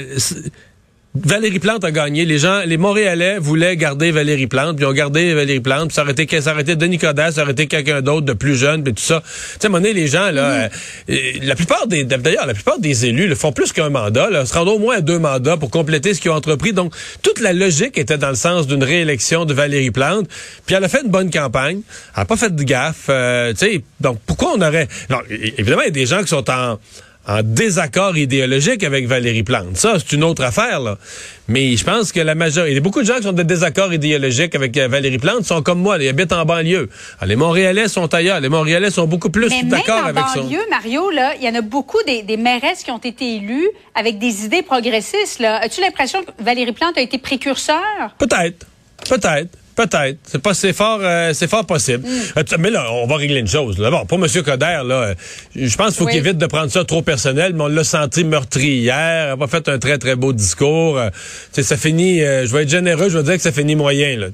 Valérie 1.25 1.59
Plante 1.59 1.83
a 1.83 1.91
gagné. 1.91 2.25
Les 2.25 2.37
gens, 2.37 2.61
les 2.65 2.77
Montréalais 2.77 3.39
voulaient 3.39 3.75
garder 3.75 4.11
Valérie 4.11 4.47
Plante, 4.47 4.77
puis 4.77 4.85
ont 4.85 4.93
gardé 4.93 5.33
Valérie 5.33 5.59
Plante, 5.59 5.87
puis 5.87 5.95
ça 5.95 6.03
aurait 6.03 6.11
été, 6.11 6.41
ça 6.41 6.51
aurait 6.51 6.61
été 6.61 6.75
Denis 6.75 6.97
Coderre, 6.97 7.33
ça 7.33 7.43
aurait 7.43 7.53
été 7.53 7.67
quelqu'un 7.67 8.01
d'autre 8.01 8.25
de 8.25 8.33
plus 8.33 8.55
jeune, 8.55 8.83
puis 8.83 8.93
tout 8.93 9.03
ça. 9.03 9.21
Tu 9.21 9.31
sais, 9.59 9.65
à 9.65 9.67
un 9.67 9.69
moment 9.69 9.81
donné, 9.81 9.93
les 9.93 10.07
gens, 10.07 10.31
là, 10.31 10.67
mm-hmm. 10.67 10.71
euh, 11.09 11.39
la 11.43 11.55
plupart 11.55 11.87
des, 11.87 12.03
d'ailleurs, 12.03 12.45
la 12.45 12.53
plupart 12.53 12.79
des 12.79 13.05
élus 13.05 13.27
le 13.27 13.35
font 13.35 13.51
plus 13.51 13.71
qu'un 13.71 13.89
mandat, 13.89 14.29
là, 14.29 14.45
se 14.45 14.53
rendent 14.53 14.69
au 14.69 14.79
moins 14.79 14.97
à 14.97 15.01
deux 15.01 15.19
mandats 15.19 15.57
pour 15.57 15.71
compléter 15.71 16.13
ce 16.13 16.21
qu'ils 16.21 16.31
ont 16.31 16.35
entrepris. 16.35 16.73
Donc, 16.73 16.93
toute 17.21 17.39
la 17.39 17.53
logique 17.53 17.97
était 17.97 18.17
dans 18.17 18.29
le 18.29 18.35
sens 18.35 18.67
d'une 18.67 18.83
réélection 18.83 19.45
de 19.45 19.53
Valérie 19.53 19.91
Plante, 19.91 20.27
puis 20.65 20.75
elle 20.75 20.83
a 20.83 20.89
fait 20.89 21.01
une 21.03 21.11
bonne 21.11 21.31
campagne, 21.31 21.81
elle 22.15 22.21
a 22.21 22.25
pas 22.25 22.37
fait 22.37 22.55
de 22.55 22.63
gaffe, 22.63 23.05
euh, 23.09 23.53
tu 23.53 23.65
sais, 23.65 23.81
donc 23.99 24.19
pourquoi 24.25 24.53
on 24.55 24.61
aurait... 24.61 24.87
Non, 25.09 25.19
évidemment, 25.29 25.81
il 25.81 25.85
y 25.85 25.89
a 25.89 25.91
des 25.91 26.05
gens 26.05 26.21
qui 26.21 26.27
sont 26.27 26.49
en 26.49 26.77
en 27.27 27.41
désaccord 27.43 28.17
idéologique 28.17 28.83
avec 28.83 29.05
Valérie 29.05 29.43
Plante. 29.43 29.75
Ça, 29.75 29.95
c'est 29.99 30.15
une 30.15 30.23
autre 30.23 30.43
affaire, 30.43 30.79
là. 30.79 30.97
Mais 31.49 31.75
je 31.75 31.83
pense 31.83 32.11
que 32.13 32.21
la 32.21 32.35
majorité... 32.35 32.71
Il 32.71 32.75
y 32.75 32.77
a 32.77 32.81
beaucoup 32.81 33.01
de 33.01 33.05
gens 33.05 33.17
qui 33.17 33.23
sont 33.23 33.33
de 33.33 33.43
désaccord 33.43 33.93
idéologique 33.93 34.55
avec 34.55 34.77
euh, 34.77 34.87
Valérie 34.87 35.17
Plante, 35.17 35.43
sont 35.43 35.61
comme 35.61 35.79
moi, 35.79 35.97
ils 35.99 36.07
habitent 36.07 36.31
en 36.31 36.45
banlieue. 36.45 36.89
Ah, 37.19 37.25
les 37.25 37.35
Montréalais 37.35 37.89
sont 37.89 38.13
ailleurs. 38.13 38.39
Les 38.39 38.49
Montréalais 38.49 38.91
sont 38.91 39.07
beaucoup 39.07 39.29
plus 39.29 39.49
d'accord 39.63 40.05
avec 40.05 40.23
ça. 40.33 40.39
en 40.39 40.43
banlieue, 40.43 40.63
Mario, 40.69 41.11
là, 41.11 41.33
il 41.39 41.45
y 41.45 41.49
en 41.49 41.55
a 41.55 41.61
beaucoup 41.61 42.01
des, 42.05 42.23
des 42.23 42.37
mairesses 42.37 42.83
qui 42.83 42.91
ont 42.91 42.97
été 42.97 43.35
élues 43.35 43.69
avec 43.93 44.19
des 44.19 44.45
idées 44.45 44.63
progressistes. 44.63 45.39
Là. 45.39 45.57
As-tu 45.57 45.81
l'impression 45.81 46.23
que 46.23 46.31
Valérie 46.41 46.71
Plante 46.71 46.97
a 46.97 47.01
été 47.01 47.17
précurseur? 47.17 48.15
Peut-être. 48.17 48.65
Peut-être. 49.09 49.57
Peut-être. 49.77 50.17
C'est 50.23 50.41
pas 50.41 50.53
c'est 50.55 50.73
fort 50.73 50.99
euh, 51.03 51.33
c'est 51.33 51.47
fort 51.47 51.65
possible. 51.65 52.03
Mm. 52.05 52.39
Euh, 52.39 52.57
Mais 52.59 52.71
là, 52.71 52.91
on 52.91 53.05
va 53.05 53.15
régler 53.15 53.39
une 53.39 53.47
chose. 53.47 53.77
Là. 53.77 53.91
Bon, 53.91 54.05
pour 54.05 54.17
M. 54.17 54.27
Coder, 54.43 54.81
là, 54.85 55.13
je 55.55 55.75
pense 55.77 55.89
qu'il 55.89 55.95
faut 55.97 56.05
Oui. 56.05 56.13
qu'il 56.13 56.25
évite 56.25 56.39
de 56.39 56.47
prendre 56.47 56.71
ça 56.71 56.83
trop 56.83 57.03
personnel, 57.03 57.53
mais 57.53 57.61
on 57.63 57.67
l'a 57.67 57.83
senti 57.83 58.23
meurtri 58.23 58.67
hier. 58.67 59.35
Elle 59.37 59.43
a 59.43 59.47
fait 59.47 59.69
un 59.69 59.77
très, 59.77 59.99
très 59.99 60.15
beau 60.15 60.33
discours. 60.33 60.97
Euh, 60.97 61.09
tu 61.11 61.17
sais, 61.51 61.63
ça 61.63 61.77
finit, 61.77 62.23
euh, 62.23 62.47
je 62.47 62.51
vais 62.53 62.63
être 62.63 62.69
généreux, 62.69 63.09
je 63.09 63.19
vais 63.19 63.23
dire 63.23 63.35
que 63.35 63.41
ça 63.41 63.51
finit 63.51 63.75
moyen. 63.75 64.17
Là. 64.17 64.27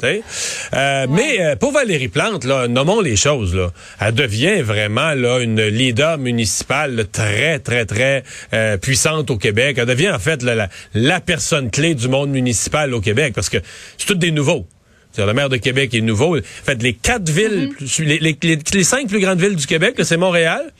Euh, 0.73 1.07
Mais 1.09 1.41
euh, 1.41 1.55
pour 1.57 1.73
Valérie 1.73 2.07
Plante, 2.07 2.45
là, 2.45 2.69
nommons 2.69 3.01
les 3.01 3.17
choses. 3.17 3.53
Là. 3.53 3.71
Elle 3.99 4.13
devient 4.15 4.61
vraiment 4.61 5.13
là, 5.13 5.39
une 5.39 5.61
leader 5.61 6.17
municipale 6.17 6.95
là, 6.95 7.03
très, 7.03 7.59
très, 7.59 7.85
très 7.85 8.23
euh, 8.53 8.77
puissante 8.77 9.29
au 9.29 9.37
Québec. 9.37 9.75
Elle 9.77 9.87
devient 9.87 10.11
en 10.11 10.19
fait 10.19 10.41
là, 10.41 10.55
la, 10.55 10.69
la 10.93 11.19
personne 11.19 11.69
clé 11.69 11.95
du 11.95 12.07
monde 12.07 12.29
municipal 12.29 12.93
au 12.93 13.01
Québec 13.01 13.33
parce 13.35 13.49
que 13.49 13.57
c'est 13.97 14.05
tout 14.05 14.15
des 14.15 14.31
nouveaux. 14.31 14.65
C'est-à-dire, 15.13 15.27
le 15.27 15.33
maire 15.35 15.49
de 15.49 15.57
Québec 15.57 15.93
est 15.93 16.01
nouveau. 16.01 16.37
En 16.37 16.41
fait, 16.65 16.81
les 16.81 16.93
quatre 16.93 17.29
villes, 17.29 17.69
les, 17.99 18.19
les- 18.19 18.37
les- 18.41 18.59
les 18.73 18.83
cinq 18.83 19.07
plus 19.07 19.19
grandes 19.19 19.39
villes 19.39 19.55
du 19.55 19.67
Québec, 19.67 19.95
là, 19.97 20.03
c'est 20.03 20.17
Montréal. 20.17 20.71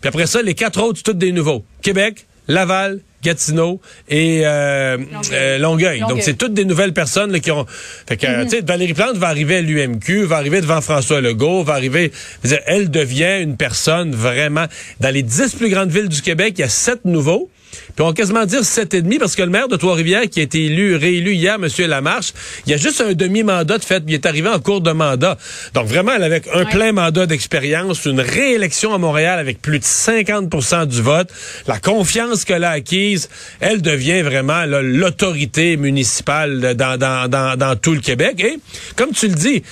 Puis 0.00 0.08
après 0.08 0.26
ça, 0.26 0.42
les 0.42 0.54
quatre 0.54 0.82
autres, 0.82 0.98
c'est 0.98 1.04
toutes 1.04 1.18
des 1.18 1.32
nouveaux. 1.32 1.64
Québec, 1.82 2.24
Laval, 2.48 3.00
Gatineau 3.22 3.80
et 4.08 4.42
euh, 4.44 4.98
euh, 5.32 5.58
Longueuil. 5.58 6.00
Donc, 6.00 6.10
Longueuil. 6.10 6.22
c'est 6.24 6.36
toutes 6.36 6.52
des 6.52 6.64
nouvelles 6.66 6.92
personnes 6.92 7.32
là, 7.32 7.40
qui 7.40 7.50
ont... 7.50 7.64
Fait 8.06 8.18
que, 8.18 8.44
tu 8.44 8.50
sais, 8.50 8.60
Valérie 8.60 8.92
Plante 8.92 9.16
va 9.16 9.28
arriver 9.28 9.56
à 9.56 9.60
l'UMQ, 9.62 10.24
va 10.24 10.36
arriver 10.36 10.60
devant 10.60 10.80
François 10.82 11.20
Legault, 11.22 11.62
va 11.64 11.72
arriver... 11.74 12.12
dire, 12.44 12.60
elle 12.66 12.90
devient 12.90 13.40
une 13.42 13.56
personne 13.56 14.14
vraiment... 14.14 14.66
Dans 15.00 15.08
les 15.12 15.22
dix 15.22 15.54
plus 15.54 15.70
grandes 15.70 15.90
villes 15.90 16.08
du 16.10 16.20
Québec, 16.20 16.54
il 16.58 16.60
y 16.60 16.64
a 16.64 16.68
sept 16.68 17.04
nouveaux. 17.06 17.50
Puis 17.94 18.00
on 18.02 18.06
va 18.06 18.12
quasiment 18.12 18.44
dire 18.46 18.64
sept 18.64 18.94
et 18.94 19.02
demi 19.02 19.18
parce 19.18 19.36
que 19.36 19.42
le 19.42 19.50
maire 19.50 19.68
de 19.68 19.76
Trois-Rivières 19.76 20.28
qui 20.28 20.40
a 20.40 20.42
été 20.42 20.64
élu, 20.64 20.96
réélu 20.96 21.32
hier, 21.34 21.56
M. 21.56 21.68
Lamarche, 21.88 22.32
il 22.66 22.70
y 22.70 22.74
a 22.74 22.76
juste 22.78 23.00
un 23.00 23.12
demi-mandat 23.12 23.78
de 23.78 23.84
fait, 23.84 24.02
il 24.06 24.14
est 24.14 24.26
arrivé 24.26 24.48
en 24.48 24.58
cours 24.60 24.80
de 24.80 24.92
mandat. 24.92 25.36
Donc 25.74 25.86
vraiment, 25.86 26.12
avec 26.12 26.48
un 26.52 26.64
Ouais. 26.64 26.70
plein 26.70 26.92
mandat 26.92 27.26
d'expérience, 27.26 28.04
une 28.06 28.20
réélection 28.20 28.94
à 28.94 28.98
Montréal 28.98 29.38
avec 29.38 29.60
plus 29.60 29.78
de 29.78 29.84
50% 29.84 30.86
du 30.86 31.02
vote, 31.02 31.28
la 31.66 31.78
confiance 31.78 32.44
qu'elle 32.44 32.64
a 32.64 32.70
acquise, 32.70 33.28
elle 33.60 33.82
devient 33.82 34.22
vraiment 34.22 34.64
l'autorité 34.66 35.76
municipale 35.76 36.74
dans, 36.74 36.96
dans, 36.98 37.28
dans, 37.28 37.56
dans 37.58 37.76
tout 37.76 37.92
le 37.92 38.00
Québec. 38.00 38.40
Et 38.42 38.58
comme 38.96 39.12
tu 39.12 39.28
le 39.28 39.34
dis, 39.34 39.62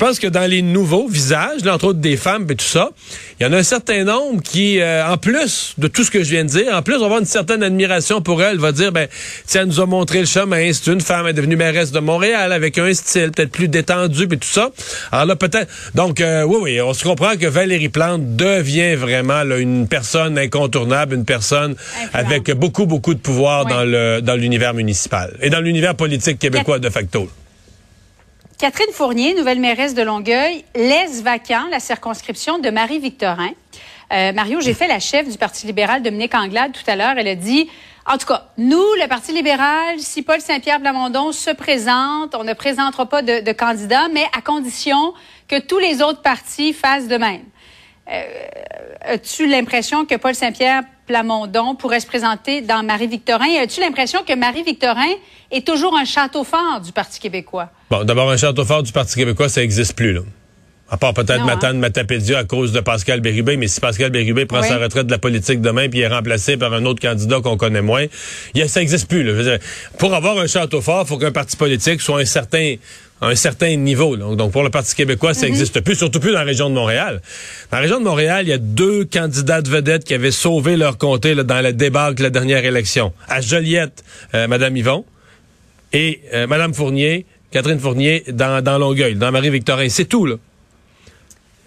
pense 0.00 0.18
que 0.18 0.26
dans 0.26 0.48
les 0.50 0.62
nouveaux 0.62 1.06
visages, 1.08 1.64
là, 1.64 1.74
entre 1.74 1.86
autres 1.88 2.00
des 2.00 2.16
femmes 2.16 2.46
et 2.50 2.56
tout 2.56 2.64
ça, 2.64 2.90
il 3.38 3.44
y 3.44 3.46
en 3.46 3.52
a 3.52 3.58
un 3.58 3.62
certain 3.62 4.04
nombre 4.04 4.42
qui, 4.42 4.80
euh, 4.80 5.06
en 5.06 5.16
plus 5.18 5.74
de 5.78 5.86
tout 5.88 6.04
ce 6.04 6.10
que 6.10 6.24
je 6.24 6.30
viens 6.30 6.44
de 6.44 6.48
dire, 6.48 6.74
en 6.74 6.82
plus, 6.82 6.96
on 6.96 7.00
va 7.00 7.04
avoir 7.06 7.20
une 7.20 7.26
certaine 7.26 7.62
admiration 7.62 8.20
pour 8.22 8.42
elle, 8.42 8.58
va 8.58 8.72
dire, 8.72 8.92
ben, 8.92 9.08
tiens, 9.46 9.62
elle 9.62 9.68
nous 9.68 9.80
a 9.80 9.86
montré 9.86 10.20
le 10.20 10.26
chemin, 10.26 10.70
c'est 10.72 10.90
une 10.90 11.00
femme, 11.00 11.26
elle 11.26 11.30
est 11.30 11.34
devenue 11.34 11.56
mairesse 11.56 11.92
de 11.92 12.00
Montréal 12.00 12.52
avec 12.52 12.78
un 12.78 12.92
style 12.94 13.30
peut-être 13.30 13.52
plus 13.52 13.68
détendu 13.68 14.24
et 14.24 14.28
tout 14.36 14.38
ça. 14.42 14.70
Alors 15.12 15.26
là, 15.26 15.36
peut-être, 15.36 15.70
donc, 15.94 16.20
euh, 16.20 16.42
oui, 16.44 16.58
oui, 16.62 16.80
on 16.80 16.94
se 16.94 17.04
comprend 17.04 17.36
que 17.36 17.46
Valérie 17.46 17.90
Plante 17.90 18.36
devient 18.36 18.94
vraiment 18.94 19.42
là, 19.44 19.58
une 19.58 19.86
personne 19.86 20.38
incontournable, 20.38 21.14
une 21.14 21.24
personne 21.26 21.76
avec 22.12 22.50
beaucoup, 22.52 22.86
beaucoup 22.86 23.14
de 23.14 23.20
pouvoir 23.20 23.64
Oui. 23.66 23.72
dans 23.72 23.84
le 23.84 24.20
dans 24.22 24.34
l'univers 24.34 24.74
municipal 24.74 25.36
et 25.42 25.50
dans 25.50 25.60
l'univers 25.60 25.94
politique 25.94 26.38
québécois 26.38 26.78
de 26.78 26.88
facto. 26.88 27.28
Catherine 28.60 28.92
Fournier, 28.92 29.32
nouvelle 29.32 29.58
mairesse 29.58 29.94
de 29.94 30.02
Longueuil, 30.02 30.66
laisse 30.74 31.22
vacant 31.22 31.66
la 31.70 31.80
circonscription 31.80 32.58
de 32.58 32.68
Marie-Victorin. 32.68 33.52
Euh, 34.12 34.34
Mario, 34.34 34.60
j'ai 34.60 34.74
fait 34.74 34.86
la 34.86 35.00
chef 35.00 35.26
du 35.26 35.38
Parti 35.38 35.66
libéral, 35.66 36.02
Dominique 36.02 36.34
Anglade, 36.34 36.72
tout 36.72 36.82
à 36.86 36.94
l'heure. 36.94 37.14
Elle 37.16 37.28
a 37.28 37.36
dit, 37.36 37.70
en 38.04 38.18
tout 38.18 38.26
cas, 38.26 38.50
nous, 38.58 38.84
le 39.00 39.08
Parti 39.08 39.32
libéral, 39.32 39.98
si 39.98 40.20
Paul 40.20 40.42
Saint-Pierre 40.42 40.78
Plamondon 40.78 41.32
se 41.32 41.48
présente, 41.48 42.34
on 42.34 42.44
ne 42.44 42.52
présentera 42.52 43.06
pas 43.06 43.22
de, 43.22 43.40
de 43.40 43.52
candidat, 43.52 44.08
mais 44.12 44.26
à 44.36 44.42
condition 44.42 45.14
que 45.48 45.58
tous 45.58 45.78
les 45.78 46.02
autres 46.02 46.20
partis 46.20 46.74
fassent 46.74 47.08
de 47.08 47.16
même. 47.16 47.44
Euh, 48.10 48.24
as-tu 49.00 49.46
l'impression 49.46 50.04
que 50.04 50.16
Paul 50.16 50.34
Saint-Pierre 50.34 50.82
Plamondon 51.10 51.74
pourrait 51.74 51.98
se 51.98 52.06
présenter 52.06 52.60
dans 52.60 52.84
Marie-Victorin? 52.84 53.48
As-tu 53.60 53.80
l'impression 53.80 54.20
que 54.22 54.32
Marie-Victorin 54.32 55.10
est 55.50 55.66
toujours 55.66 55.96
un 55.96 56.04
château 56.04 56.44
fort 56.44 56.80
du 56.84 56.92
Parti 56.92 57.18
québécois? 57.18 57.68
Bon, 57.90 58.04
d'abord, 58.04 58.30
un 58.30 58.36
château 58.36 58.64
fort 58.64 58.84
du 58.84 58.92
Parti 58.92 59.16
québécois, 59.16 59.48
ça 59.48 59.60
n'existe 59.60 59.96
plus, 59.96 60.12
là. 60.12 60.20
À 60.88 60.96
part 60.96 61.12
peut-être 61.12 61.40
hein? 61.42 61.46
Matane 61.46 61.78
Matapédia 61.80 62.38
à 62.38 62.44
cause 62.44 62.70
de 62.72 62.78
Pascal 62.78 63.20
Bérubé, 63.20 63.56
mais 63.56 63.66
si 63.66 63.80
Pascal 63.80 64.10
Bérubé 64.10 64.46
prend 64.46 64.60
Oui. 64.60 64.68
sa 64.68 64.78
retraite 64.78 65.06
de 65.06 65.10
la 65.12 65.18
politique 65.18 65.60
demain 65.60 65.88
puis 65.88 66.00
est 66.00 66.06
remplacé 66.08 66.56
par 66.56 66.72
un 66.72 66.84
autre 66.84 67.00
candidat 67.00 67.40
qu'on 67.40 67.56
connaît 67.56 67.82
moins, 67.82 68.06
il 68.54 68.60
y 68.60 68.62
a- 68.62 68.68
ça 68.68 68.78
n'existe 68.78 69.08
plus. 69.08 69.24
Là. 69.24 69.42
Dire, 69.42 69.58
pour 69.98 70.14
avoir 70.14 70.38
un 70.38 70.46
château 70.46 70.80
fort, 70.80 71.02
il 71.04 71.08
faut 71.08 71.18
qu'un 71.18 71.32
parti 71.32 71.56
politique 71.56 72.00
soit 72.00 72.20
un 72.20 72.24
certain 72.24 72.76
à 73.20 73.26
un 73.28 73.34
certain 73.34 73.76
niveau. 73.76 74.16
là. 74.16 74.34
Donc, 74.34 74.52
pour 74.52 74.62
le 74.62 74.70
Parti 74.70 74.94
québécois, 74.94 75.30
Mhm. 75.30 75.34
ça 75.34 75.46
n'existe 75.46 75.80
plus, 75.80 75.94
surtout 75.96 76.20
plus 76.20 76.32
dans 76.32 76.38
la 76.38 76.44
région 76.44 76.70
de 76.70 76.74
Montréal. 76.74 77.20
Dans 77.70 77.76
la 77.76 77.82
région 77.82 77.98
de 77.98 78.04
Montréal, 78.04 78.46
il 78.46 78.50
y 78.50 78.52
a 78.52 78.58
deux 78.58 79.04
candidats 79.04 79.60
de 79.62 79.68
vedettes 79.70 80.04
qui 80.04 80.14
avaient 80.14 80.30
sauvé 80.30 80.76
leur 80.76 80.96
comté 80.98 81.34
là, 81.34 81.42
dans 81.42 81.60
la 81.60 81.72
débâcle 81.72 82.14
de 82.16 82.22
la 82.22 82.30
dernière 82.30 82.64
élection. 82.64 83.12
À 83.28 83.40
Joliette, 83.40 84.02
euh, 84.34 84.46
Mme 84.48 84.76
Yvon, 84.76 85.04
et 85.92 86.20
euh, 86.34 86.46
Mme 86.46 86.72
Fournier, 86.74 87.26
Catherine 87.50 87.80
Fournier, 87.80 88.22
dans, 88.28 88.62
dans 88.62 88.78
Longueuil, 88.78 89.16
dans 89.16 89.32
Marie-Victorin. 89.32 89.88
C'est 89.88 90.04
tout, 90.04 90.24
là. 90.24 90.36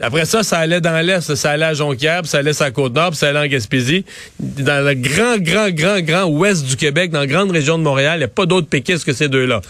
Après 0.02 0.26
ça, 0.26 0.42
ça 0.42 0.58
allait 0.58 0.82
dans 0.82 1.06
l'Est, 1.06 1.36
ça 1.36 1.52
allait 1.52 1.66
à 1.66 1.74
Jonquière, 1.74 2.22
puis 2.22 2.30
ça 2.30 2.40
allait 2.40 2.52
la 2.60 2.72
Côte-Nord, 2.72 3.12
puis 3.12 3.20
ça 3.20 3.30
allait 3.30 3.40
en 3.40 3.46
Gaspésie. 3.46 4.06
Dans 4.40 4.84
le 4.86 4.96
grand, 4.96 5.38
grand, 5.38 5.70
grand, 5.70 6.00
grand 6.02 6.26
ouest 6.26 6.66
du 6.66 6.76
Québec, 6.76 7.12
dans 7.12 7.20
la 7.20 7.28
grande 7.28 7.52
région 7.52 7.78
de 7.78 7.84
Montréal, 7.84 8.16
il 8.16 8.20
n'y 8.20 8.24
a 8.26 8.30
pas 8.30 8.46
d'autres 8.46 8.68
péquistes 8.68 9.06
que 9.06 9.14
ces 9.14 9.30
deux-là. 9.30 9.62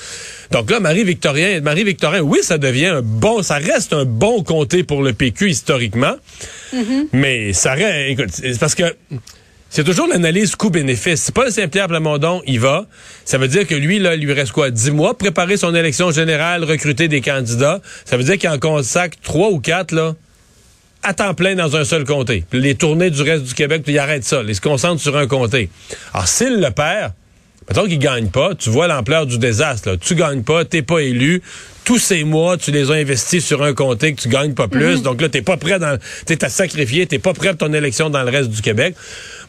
Donc 0.51 0.71
là, 0.71 0.79
Marie-Victorin, 0.79 1.59
Marie-Victorin, 1.61 2.21
oui, 2.21 2.39
ça 2.41 2.57
devient 2.57 2.87
un 2.87 3.01
bon, 3.01 3.43
ça 3.43 3.55
reste 3.55 3.91
un 3.91 4.05
bon 4.05 4.43
comté 4.43 4.83
pour 4.83 5.03
le 5.03 5.13
PQ 5.13 5.49
historiquement, 5.49 6.15
mais 7.11 7.53
ça 7.53 7.73
reste, 7.73 8.11
écoute, 8.19 8.29
c'est 8.31 8.59
parce 8.59 8.75
que 8.75 8.95
c'est 9.75 9.83
toujours 9.83 10.05
l'analyse 10.05 10.55
coût-bénéfice. 10.55 11.23
Si 11.23 11.31
Paul 11.31 11.51
Saint-Pierre 11.51 11.87
Plamondon 11.87 12.43
y 12.45 12.59
va, 12.59 12.85
ça 13.25 13.39
veut 13.39 13.47
dire 13.47 13.65
que 13.65 13.73
lui, 13.73 13.97
là, 13.97 14.13
il 14.13 14.21
lui 14.21 14.31
reste 14.31 14.51
quoi? 14.51 14.69
10 14.69 14.91
mois, 14.91 15.17
préparer 15.17 15.57
son 15.57 15.73
élection 15.73 16.11
générale, 16.11 16.63
recruter 16.63 17.07
des 17.07 17.21
candidats. 17.21 17.81
Ça 18.05 18.15
veut 18.15 18.23
dire 18.23 18.37
qu'il 18.37 18.51
en 18.51 18.59
consacre 18.59 19.17
trois 19.23 19.49
ou 19.49 19.59
quatre, 19.59 19.91
là, 19.91 20.13
à 21.01 21.15
temps 21.15 21.33
plein 21.33 21.55
dans 21.55 21.75
un 21.75 21.85
seul 21.85 22.03
comté. 22.03 22.43
Puis 22.47 22.61
les 22.61 22.75
tournées 22.75 23.09
du 23.09 23.23
reste 23.23 23.45
du 23.45 23.55
Québec, 23.55 23.81
puis 23.83 23.93
il 23.93 23.97
arrête 23.97 24.23
ça. 24.23 24.43
Il 24.47 24.55
se 24.55 24.61
concentre 24.61 25.01
sur 25.01 25.17
un 25.17 25.25
comté. 25.25 25.71
Alors, 26.13 26.27
s'il 26.27 26.59
le 26.59 26.69
perd, 26.69 27.13
mettons 27.67 27.87
qu'il 27.87 27.97
gagne 27.97 28.27
pas, 28.27 28.53
tu 28.53 28.69
vois 28.69 28.85
l'ampleur 28.85 29.25
du 29.25 29.39
désastre. 29.39 29.89
Là. 29.89 29.97
Tu 29.97 30.13
gagnes 30.13 30.43
pas, 30.43 30.65
t'es 30.65 30.83
pas 30.83 30.99
élu. 30.99 31.41
Tous 31.83 31.97
ces 31.97 32.23
mois, 32.23 32.55
tu 32.57 32.71
les 32.71 32.91
as 32.91 32.93
investis 32.93 33.45
sur 33.45 33.61
un 33.63 33.73
comté 33.73 34.13
que 34.13 34.21
tu 34.21 34.29
gagnes 34.29 34.53
pas 34.53 34.69
plus. 34.69 35.01
Donc 35.01 35.19
là, 35.19 35.27
t'es 35.27 35.41
pas 35.41 35.57
prêt 35.57 35.79
dans, 35.79 35.97
t'es 36.25 36.45
à 36.45 36.49
sacrifier, 36.49 37.07
t'es 37.07 37.19
pas 37.19 37.33
prêt 37.33 37.49
pour 37.49 37.67
ton 37.67 37.73
élection 37.73 38.09
dans 38.09 38.23
le 38.23 38.29
reste 38.29 38.49
du 38.49 38.61
Québec. 38.61 38.95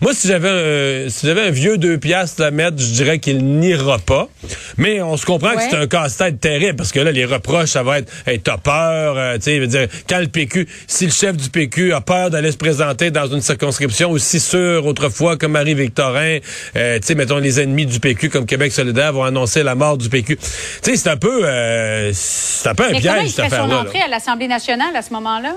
Moi, 0.00 0.12
si 0.14 0.28
j'avais 0.28 0.48
un, 0.48 1.08
si 1.08 1.26
j'avais 1.26 1.42
un 1.42 1.50
vieux 1.50 1.78
deux 1.78 1.98
piastres 1.98 2.42
à 2.42 2.50
mettre, 2.50 2.78
je 2.78 2.92
dirais 2.92 3.18
qu'il 3.18 3.44
n'ira 3.44 3.98
pas. 3.98 4.28
Mais 4.76 5.00
on 5.00 5.16
se 5.16 5.24
comprend 5.24 5.54
que 5.54 5.62
c'est 5.62 5.76
un 5.76 5.86
casse-tête 5.86 6.40
terrible 6.40 6.76
parce 6.76 6.92
que 6.92 7.00
là, 7.00 7.12
les 7.12 7.24
reproches, 7.24 7.70
ça 7.70 7.82
va 7.82 7.98
être, 7.98 8.12
hey, 8.26 8.40
t'as 8.40 8.58
peur, 8.58 9.16
euh, 9.16 9.34
tu 9.36 9.42
sais, 9.42 9.66
dire, 9.66 9.88
quand 10.08 10.18
le 10.18 10.28
PQ, 10.28 10.68
si 10.86 11.06
le 11.06 11.12
chef 11.12 11.36
du 11.36 11.48
PQ 11.50 11.92
a 11.92 12.00
peur 12.00 12.30
d'aller 12.30 12.52
se 12.52 12.56
présenter 12.56 13.10
dans 13.10 13.26
une 13.26 13.40
circonscription 13.40 14.10
aussi 14.10 14.40
sûre 14.40 14.86
autrefois 14.86 15.36
comme 15.36 15.52
Marie-Victorin, 15.52 16.38
euh, 16.76 16.98
tu 16.98 17.06
sais, 17.06 17.14
mettons, 17.14 17.38
les 17.38 17.60
ennemis 17.60 17.86
du 17.86 18.00
PQ 18.00 18.30
comme 18.30 18.46
Québec 18.46 18.72
solidaire 18.72 19.12
vont 19.12 19.24
annoncer 19.24 19.62
la 19.62 19.74
mort 19.74 19.96
du 19.96 20.08
PQ. 20.08 20.36
Tu 20.36 20.42
sais, 20.82 20.96
c'est 20.96 21.08
un 21.08 21.16
peu, 21.16 21.44
euh, 21.44 22.10
c'est 22.14 22.68
un 22.68 22.74
peu 22.74 22.84
un 22.84 22.90
Mais 22.90 23.00
comment 23.00 23.14
piège, 23.14 23.26
il 23.26 23.30
cette 23.30 23.44
ferait 23.46 23.48
son 23.48 23.54
affaire-là. 23.64 23.74
là. 23.74 23.80
entrée 23.80 24.00
à 24.00 24.08
l'Assemblée 24.08 24.48
nationale 24.48 24.94
à 24.94 25.02
ce 25.02 25.12
moment-là? 25.12 25.54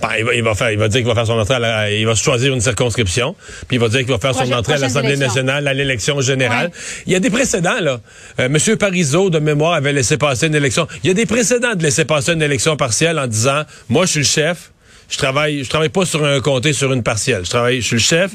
Ben, 0.00 0.08
il, 0.18 0.24
va, 0.24 0.34
il 0.34 0.42
va 0.42 0.54
faire, 0.54 0.70
il 0.70 0.78
va 0.78 0.88
dire 0.88 1.00
qu'il 1.00 1.08
va 1.08 1.14
faire 1.14 1.26
son 1.26 1.38
entrée, 1.38 1.54
à 1.54 1.58
la- 1.58 1.90
il 1.90 2.06
va 2.06 2.14
choisir 2.14 2.52
une 2.54 2.60
circonscription, 2.60 3.34
puis 3.68 3.76
il 3.76 3.80
va 3.80 3.88
dire 3.88 4.00
qu'il 4.00 4.08
va 4.10 4.18
faire 4.18 4.34
son 4.34 4.50
entrée 4.52 4.74
à 4.74 4.78
l'Assemblée 4.78 5.16
nationale, 5.16 5.68
à 5.68 5.74
l'élection 5.74 6.20
générale. 6.20 6.66
Ouais. 6.68 7.02
Il 7.06 7.12
y 7.12 7.16
a 7.16 7.20
des 7.20 7.30
précédents 7.30 7.80
là. 7.80 8.00
Euh, 8.40 8.48
Monsieur 8.48 8.76
Parizeau 8.76 9.28
de 9.30 9.38
mémoire 9.38 9.74
avait 9.74 9.92
laissé 9.92 10.16
passer 10.16 10.46
une 10.46 10.54
élection. 10.54 10.86
Il 11.04 11.08
y 11.08 11.10
a 11.10 11.14
des 11.14 11.26
précédents 11.26 11.74
de 11.74 11.82
laisser 11.82 12.04
passer 12.04 12.32
une 12.32 12.42
élection 12.42 12.76
partielle 12.76 13.18
en 13.18 13.26
disant, 13.26 13.62
moi 13.88 14.06
je 14.06 14.10
suis 14.12 14.20
le 14.20 14.26
chef. 14.26 14.71
Je 15.12 15.18
travaille, 15.18 15.62
je 15.62 15.68
travaille 15.68 15.90
pas 15.90 16.06
sur 16.06 16.24
un 16.24 16.40
comté, 16.40 16.72
sur 16.72 16.90
une 16.90 17.02
partielle. 17.02 17.44
Je 17.44 17.50
travaille, 17.50 17.82
je 17.82 17.86
suis 17.86 17.96
le 17.96 18.00
chef. 18.00 18.30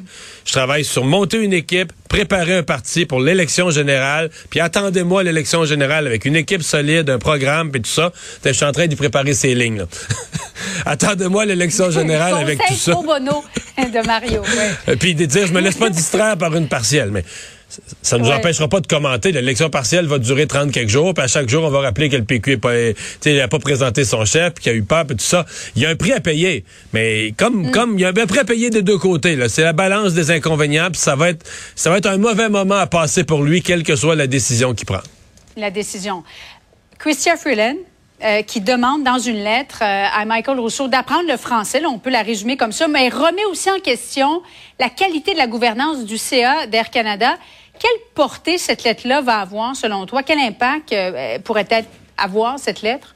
Je 0.45 0.51
travaille 0.51 0.85
sur 0.85 1.05
monter 1.05 1.41
une 1.41 1.51
équipe, 1.53 1.91
préparer 2.07 2.53
un 2.53 2.61
parti 2.61 3.07
pour 3.07 3.19
l'élection 3.19 3.71
générale, 3.71 4.29
puis 4.51 4.59
attendez-moi 4.59 5.23
l'élection 5.23 5.65
générale 5.65 6.05
avec 6.05 6.25
une 6.25 6.35
équipe 6.35 6.61
solide, 6.61 7.09
un 7.09 7.17
programme, 7.17 7.71
puis 7.71 7.81
tout 7.81 7.89
ça. 7.89 8.13
Je 8.45 8.51
suis 8.51 8.63
en 8.63 8.71
train 8.71 8.85
d'y 8.85 8.95
préparer 8.95 9.33
ces 9.33 9.55
lignes. 9.55 9.85
attendez-moi 10.85 11.45
l'élection 11.45 11.89
générale 11.89 12.35
avec 12.35 12.59
tout 12.59 12.75
ça. 12.75 12.93
bono 12.93 13.43
de 13.77 14.05
Mario. 14.05 14.41
ouais. 14.41 14.95
Puis 14.99 15.15
de 15.15 15.25
dire, 15.25 15.47
je 15.47 15.53
me 15.53 15.61
laisse 15.61 15.75
pas 15.75 15.89
distraire 15.89 16.37
par 16.37 16.55
une 16.55 16.67
partielle. 16.67 17.09
Mais 17.11 17.23
ça- 17.69 17.81
ça 18.01 18.17
nous 18.17 18.25
Ouais. 18.27 18.33
empêchera 18.35 18.67
pas 18.67 18.79
de 18.79 18.87
commenter. 18.87 19.31
L'élection 19.31 19.69
partielle 19.69 20.05
va 20.07 20.19
durer 20.19 20.47
30 20.47 20.71
quelques 20.71 20.89
jours. 20.89 21.13
Puis 21.13 21.23
à 21.23 21.27
chaque 21.27 21.49
jour, 21.49 21.63
on 21.63 21.69
va 21.69 21.79
rappeler 21.81 22.09
que 22.09 22.15
le 22.15 22.23
PQ 22.23 22.53
est 22.53 22.57
pas, 22.57 22.73
pas 23.49 23.59
présenté 23.59 24.05
son 24.05 24.23
chef, 24.25 24.53
puis 24.53 24.63
qu'il 24.63 24.71
a 24.71 24.75
eu 24.75 24.83
peur, 24.83 25.05
puis 25.05 25.15
tout 25.17 25.23
ça. 25.25 25.45
Il 25.75 25.81
y 25.81 25.85
a 25.85 25.89
un 25.89 25.95
prix 25.95 26.13
à 26.13 26.19
payer. 26.19 26.63
Mais 26.93 27.33
comme, 27.37 27.71
comme 27.71 27.93
il 27.97 28.01
y 28.01 28.05
a 28.05 28.09
un 28.09 28.13
prix 28.25 28.39
à 28.39 28.45
payer 28.45 28.69
des 28.69 28.81
deux 28.81 28.97
côtés. 28.97 29.37
C'est 29.49 29.63
la 29.63 29.73
balance 29.73 30.13
des 30.13 30.31
inconvénients. 30.31 30.89
Puis 30.91 30.99
ça 31.01 31.15
va 31.15 31.29
être, 31.29 31.45
ça 31.75 31.89
va 31.89 31.97
être 31.97 32.07
un 32.07 32.17
mauvais 32.17 32.49
moment 32.49 32.75
à 32.77 32.87
passer 32.87 33.23
pour 33.23 33.43
lui, 33.43 33.61
quelle 33.61 33.83
que 33.83 33.95
soit 33.95 34.15
la 34.15 34.27
décision 34.27 34.73
qu'il 34.73 34.85
prend. 34.85 35.01
La 35.57 35.71
décision. 35.71 36.23
Christian 36.99 37.35
Freeland, 37.37 37.75
euh, 38.23 38.41
qui 38.41 38.61
demande 38.61 39.03
dans 39.03 39.19
une 39.19 39.43
lettre 39.43 39.83
euh, 39.83 40.05
à 40.11 40.25
Michael 40.25 40.59
Rousseau 40.59 40.87
d'apprendre 40.87 41.29
le 41.29 41.37
français. 41.37 41.79
Là, 41.79 41.89
on 41.89 41.99
peut 41.99 42.09
la 42.09 42.23
résumer 42.23 42.57
comme 42.57 42.71
ça, 42.71 42.87
mais 42.87 43.09
remet 43.09 43.45
aussi 43.45 43.69
en 43.69 43.79
question 43.79 44.41
la 44.79 44.89
qualité 44.89 45.33
de 45.33 45.37
la 45.37 45.45
gouvernance 45.45 46.03
du 46.03 46.17
CA 46.17 46.65
d'Air 46.65 46.89
Canada. 46.89 47.35
Quelle 47.77 47.91
portée 48.15 48.57
cette 48.57 48.83
lettre-là 48.83 49.21
va 49.21 49.39
avoir, 49.39 49.75
selon 49.75 50.07
toi? 50.07 50.23
Quel 50.23 50.39
impact 50.39 50.93
euh, 50.93 51.37
pourrait-elle 51.39 51.85
avoir, 52.17 52.57
cette 52.57 52.81
lettre? 52.81 53.13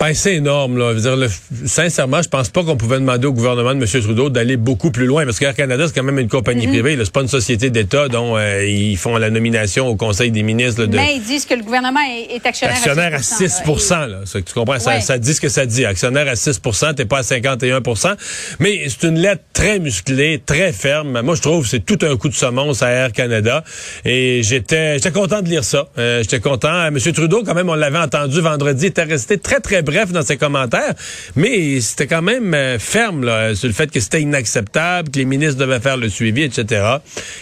Ben, 0.00 0.14
c'est 0.14 0.36
énorme, 0.36 0.78
là. 0.78 0.92
Je 0.92 0.94
veux 0.94 1.00
dire, 1.02 1.16
le, 1.16 1.28
sincèrement, 1.66 2.22
je 2.22 2.28
pense 2.30 2.48
pas 2.48 2.64
qu'on 2.64 2.76
pouvait 2.78 2.96
demander 2.98 3.26
au 3.26 3.34
gouvernement 3.34 3.74
de 3.74 3.80
M. 3.84 4.02
Trudeau 4.02 4.30
d'aller 4.30 4.56
beaucoup 4.56 4.90
plus 4.90 5.04
loin, 5.04 5.26
parce 5.26 5.38
qu'Air 5.38 5.54
Canada, 5.54 5.84
c'est 5.86 5.94
quand 5.94 6.02
même 6.02 6.18
une 6.18 6.28
compagnie 6.28 6.66
Mhm. 6.66 6.72
privée. 6.72 6.96
là. 6.96 7.04
C'est 7.04 7.12
pas 7.12 7.20
une 7.20 7.28
société 7.28 7.68
d'État 7.68 8.08
dont 8.08 8.34
euh, 8.38 8.64
ils 8.64 8.96
font 8.96 9.18
la 9.18 9.28
nomination 9.28 9.86
au 9.88 9.96
Conseil 9.96 10.30
des 10.30 10.42
ministres. 10.42 10.80
là, 10.80 10.86
de, 10.86 10.96
Mais 10.96 11.16
ils 11.16 11.22
disent 11.22 11.44
que 11.44 11.52
le 11.52 11.62
gouvernement 11.62 12.00
est, 12.00 12.34
est 12.36 12.46
actionnaire, 12.46 12.76
actionnaire 12.76 13.14
à 13.14 13.18
6 13.22 13.60
là. 13.90 14.06
là. 14.06 14.16
Ça, 14.24 14.40
tu 14.40 14.54
comprends? 14.54 14.78
Ça, 14.78 14.90
Ouais. 14.92 15.00
ça 15.02 15.18
dit 15.18 15.34
ce 15.34 15.40
que 15.40 15.50
ça 15.50 15.66
dit. 15.66 15.84
Actionnaire 15.84 16.28
à 16.28 16.34
6% 16.34 16.94
t'es 16.94 17.04
pas 17.04 17.18
à 17.18 17.22
51% 17.22 18.16
Mais 18.58 18.86
c'est 18.88 19.06
une 19.06 19.18
lettre 19.18 19.42
très 19.52 19.78
musclée, 19.80 20.40
très 20.44 20.72
ferme. 20.72 21.20
Moi, 21.20 21.34
je 21.34 21.42
trouve 21.42 21.64
que 21.64 21.68
c'est 21.68 21.84
tout 21.84 21.98
un 22.06 22.16
coup 22.16 22.30
de 22.30 22.34
semonce 22.34 22.82
à 22.82 22.88
Air 22.88 23.12
Canada. 23.12 23.64
Et 24.06 24.40
j'étais 24.44 24.94
j'étais 24.94 25.12
content 25.12 25.42
de 25.42 25.48
lire 25.48 25.62
ça. 25.64 25.88
Euh, 25.98 26.22
j'étais 26.22 26.40
content. 26.40 26.86
M. 26.86 26.98
Trudeau, 26.98 27.42
quand 27.44 27.54
même, 27.54 27.68
on 27.68 27.74
l'avait 27.74 27.98
entendu 27.98 28.40
vendredi, 28.40 28.86
était 28.86 29.02
resté 29.02 29.36
très, 29.36 29.60
très 29.60 29.82
bref 29.90 30.12
dans 30.12 30.22
ses 30.22 30.36
commentaires. 30.36 30.94
Mais 31.36 31.80
c'était 31.80 32.06
quand 32.06 32.22
même 32.22 32.54
euh, 32.54 32.78
ferme 32.78 33.24
là, 33.24 33.54
sur 33.54 33.68
le 33.68 33.74
fait 33.74 33.90
que 33.90 34.00
c'était 34.00 34.22
inacceptable, 34.22 35.10
que 35.10 35.18
les 35.18 35.24
ministres 35.24 35.58
devaient 35.58 35.80
faire 35.80 35.96
le 35.96 36.08
suivi, 36.08 36.42
etc. 36.42 36.98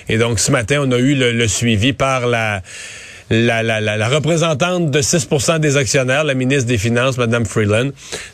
Et 0.09 0.19
donc, 0.19 0.39
ce 0.39 0.51
matin, 0.51 0.83
on 0.83 0.93
a 0.93 0.99
eu 0.99 1.15
le, 1.15 1.33
le 1.33 1.49
suivi 1.49 1.93
par 1.93 2.27
la 2.27 2.63
la, 3.31 3.63
la, 3.63 3.81
la, 3.81 3.97
la 3.97 4.09
représentante 4.09 4.91
de 4.91 5.01
6% 5.03 5.59
des 5.59 5.77
actionnaires, 5.77 6.25
la 6.25 6.35
ministre 6.35 6.67
des 6.67 6.79
Finances, 6.79 7.19
Mme 7.19 7.45
Freeland. 7.45 7.91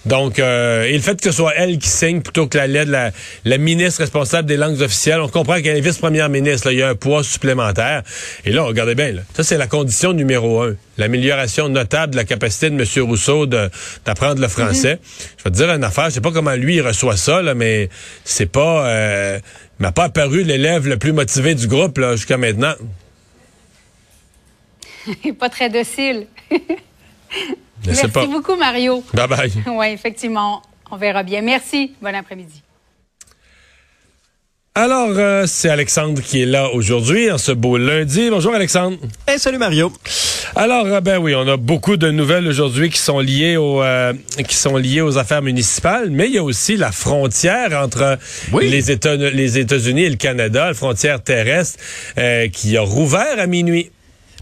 Donc, 0.06 0.38
euh, 0.38 0.84
et 0.84 0.92
le 0.92 1.00
fait 1.00 1.20
que 1.20 1.30
ce 1.30 1.36
soit 1.36 1.54
elle 1.56 1.78
qui 1.78 1.88
signe 1.88 2.20
plutôt 2.20 2.46
que 2.46 2.58
la 2.58 2.66
lettre, 2.66 2.90
la, 2.90 3.10
la 3.44 3.58
ministre 3.58 4.00
responsable 4.00 4.48
des 4.48 4.56
langues 4.56 4.80
officielles, 4.80 5.20
on 5.20 5.28
comprend 5.28 5.60
qu'elle 5.60 5.76
est 5.76 5.80
vice-première 5.80 6.28
ministre. 6.28 6.68
Là, 6.68 6.72
il 6.72 6.78
y 6.78 6.82
a 6.82 6.88
un 6.88 6.94
poids 6.94 7.24
supplémentaire. 7.24 8.02
Et 8.44 8.52
là, 8.52 8.62
regardez 8.62 8.94
bien, 8.94 9.12
là, 9.12 9.22
ça 9.34 9.42
c'est 9.42 9.58
la 9.58 9.66
condition 9.66 10.12
numéro 10.12 10.62
un. 10.62 10.74
L'amélioration 10.96 11.68
notable 11.68 12.12
de 12.12 12.16
la 12.16 12.24
capacité 12.24 12.70
de 12.70 12.76
M. 12.80 13.04
Rousseau 13.04 13.46
d'apprendre 13.46 14.40
le 14.40 14.46
français. 14.46 15.00
Je 15.38 15.44
vais 15.44 15.50
te 15.50 15.56
dire 15.56 15.70
une 15.70 15.82
affaire, 15.82 16.08
je 16.08 16.14
sais 16.14 16.20
pas 16.20 16.30
comment 16.30 16.54
lui 16.54 16.76
il 16.76 16.82
reçoit 16.82 17.16
ça, 17.16 17.42
là, 17.42 17.54
mais 17.54 17.88
c'est 18.24 18.46
pas... 18.46 18.86
Euh, 18.86 19.38
il 19.80 19.82
m'a 19.82 19.90
pas 19.90 20.04
apparu 20.04 20.44
l'élève 20.44 20.86
le 20.86 20.96
plus 20.96 21.12
motivé 21.12 21.56
du 21.56 21.66
groupe 21.66 22.00
jusqu'à 22.12 22.36
maintenant. 22.36 22.74
pas 25.38 25.48
très 25.48 25.70
docile. 25.70 26.26
Merci 27.86 28.08
pas. 28.08 28.26
beaucoup, 28.26 28.56
Mario. 28.56 29.04
Bye 29.12 29.28
bye. 29.28 29.52
Oui, 29.66 29.86
effectivement. 29.88 30.62
On 30.90 30.96
verra 30.96 31.22
bien. 31.22 31.42
Merci. 31.42 31.92
Bon 32.00 32.14
après-midi. 32.14 32.62
Alors, 34.76 35.10
euh, 35.16 35.44
c'est 35.46 35.68
Alexandre 35.68 36.20
qui 36.20 36.42
est 36.42 36.46
là 36.46 36.68
aujourd'hui, 36.70 37.30
en 37.30 37.38
ce 37.38 37.52
beau 37.52 37.76
lundi. 37.78 38.28
Bonjour 38.28 38.52
Alexandre. 38.54 38.96
Hey, 39.28 39.38
salut 39.38 39.58
Mario. 39.58 39.92
Alors, 40.56 40.86
euh, 40.86 41.00
ben 41.00 41.18
oui, 41.18 41.32
on 41.36 41.46
a 41.46 41.56
beaucoup 41.56 41.96
de 41.96 42.10
nouvelles 42.10 42.48
aujourd'hui 42.48 42.90
qui 42.90 42.98
sont 42.98 43.20
liées 43.20 43.56
aux 43.56 43.82
euh, 43.84 44.12
qui 44.48 44.56
sont 44.56 44.76
liées 44.76 45.00
aux 45.00 45.16
affaires 45.16 45.42
municipales, 45.42 46.10
mais 46.10 46.26
il 46.26 46.34
y 46.34 46.38
a 46.38 46.42
aussi 46.42 46.76
la 46.76 46.90
frontière 46.90 47.80
entre 47.80 48.18
Oui. 48.52 48.68
les 48.68 48.90
États 48.90 49.14
les 49.14 49.58
États-Unis 49.58 50.02
et 50.04 50.10
le 50.10 50.16
Canada, 50.16 50.66
la 50.66 50.74
frontière 50.74 51.22
terrestre, 51.22 51.78
euh, 52.18 52.48
qui 52.48 52.76
a 52.76 52.80
rouvert 52.82 53.38
à 53.38 53.46
minuit. 53.46 53.92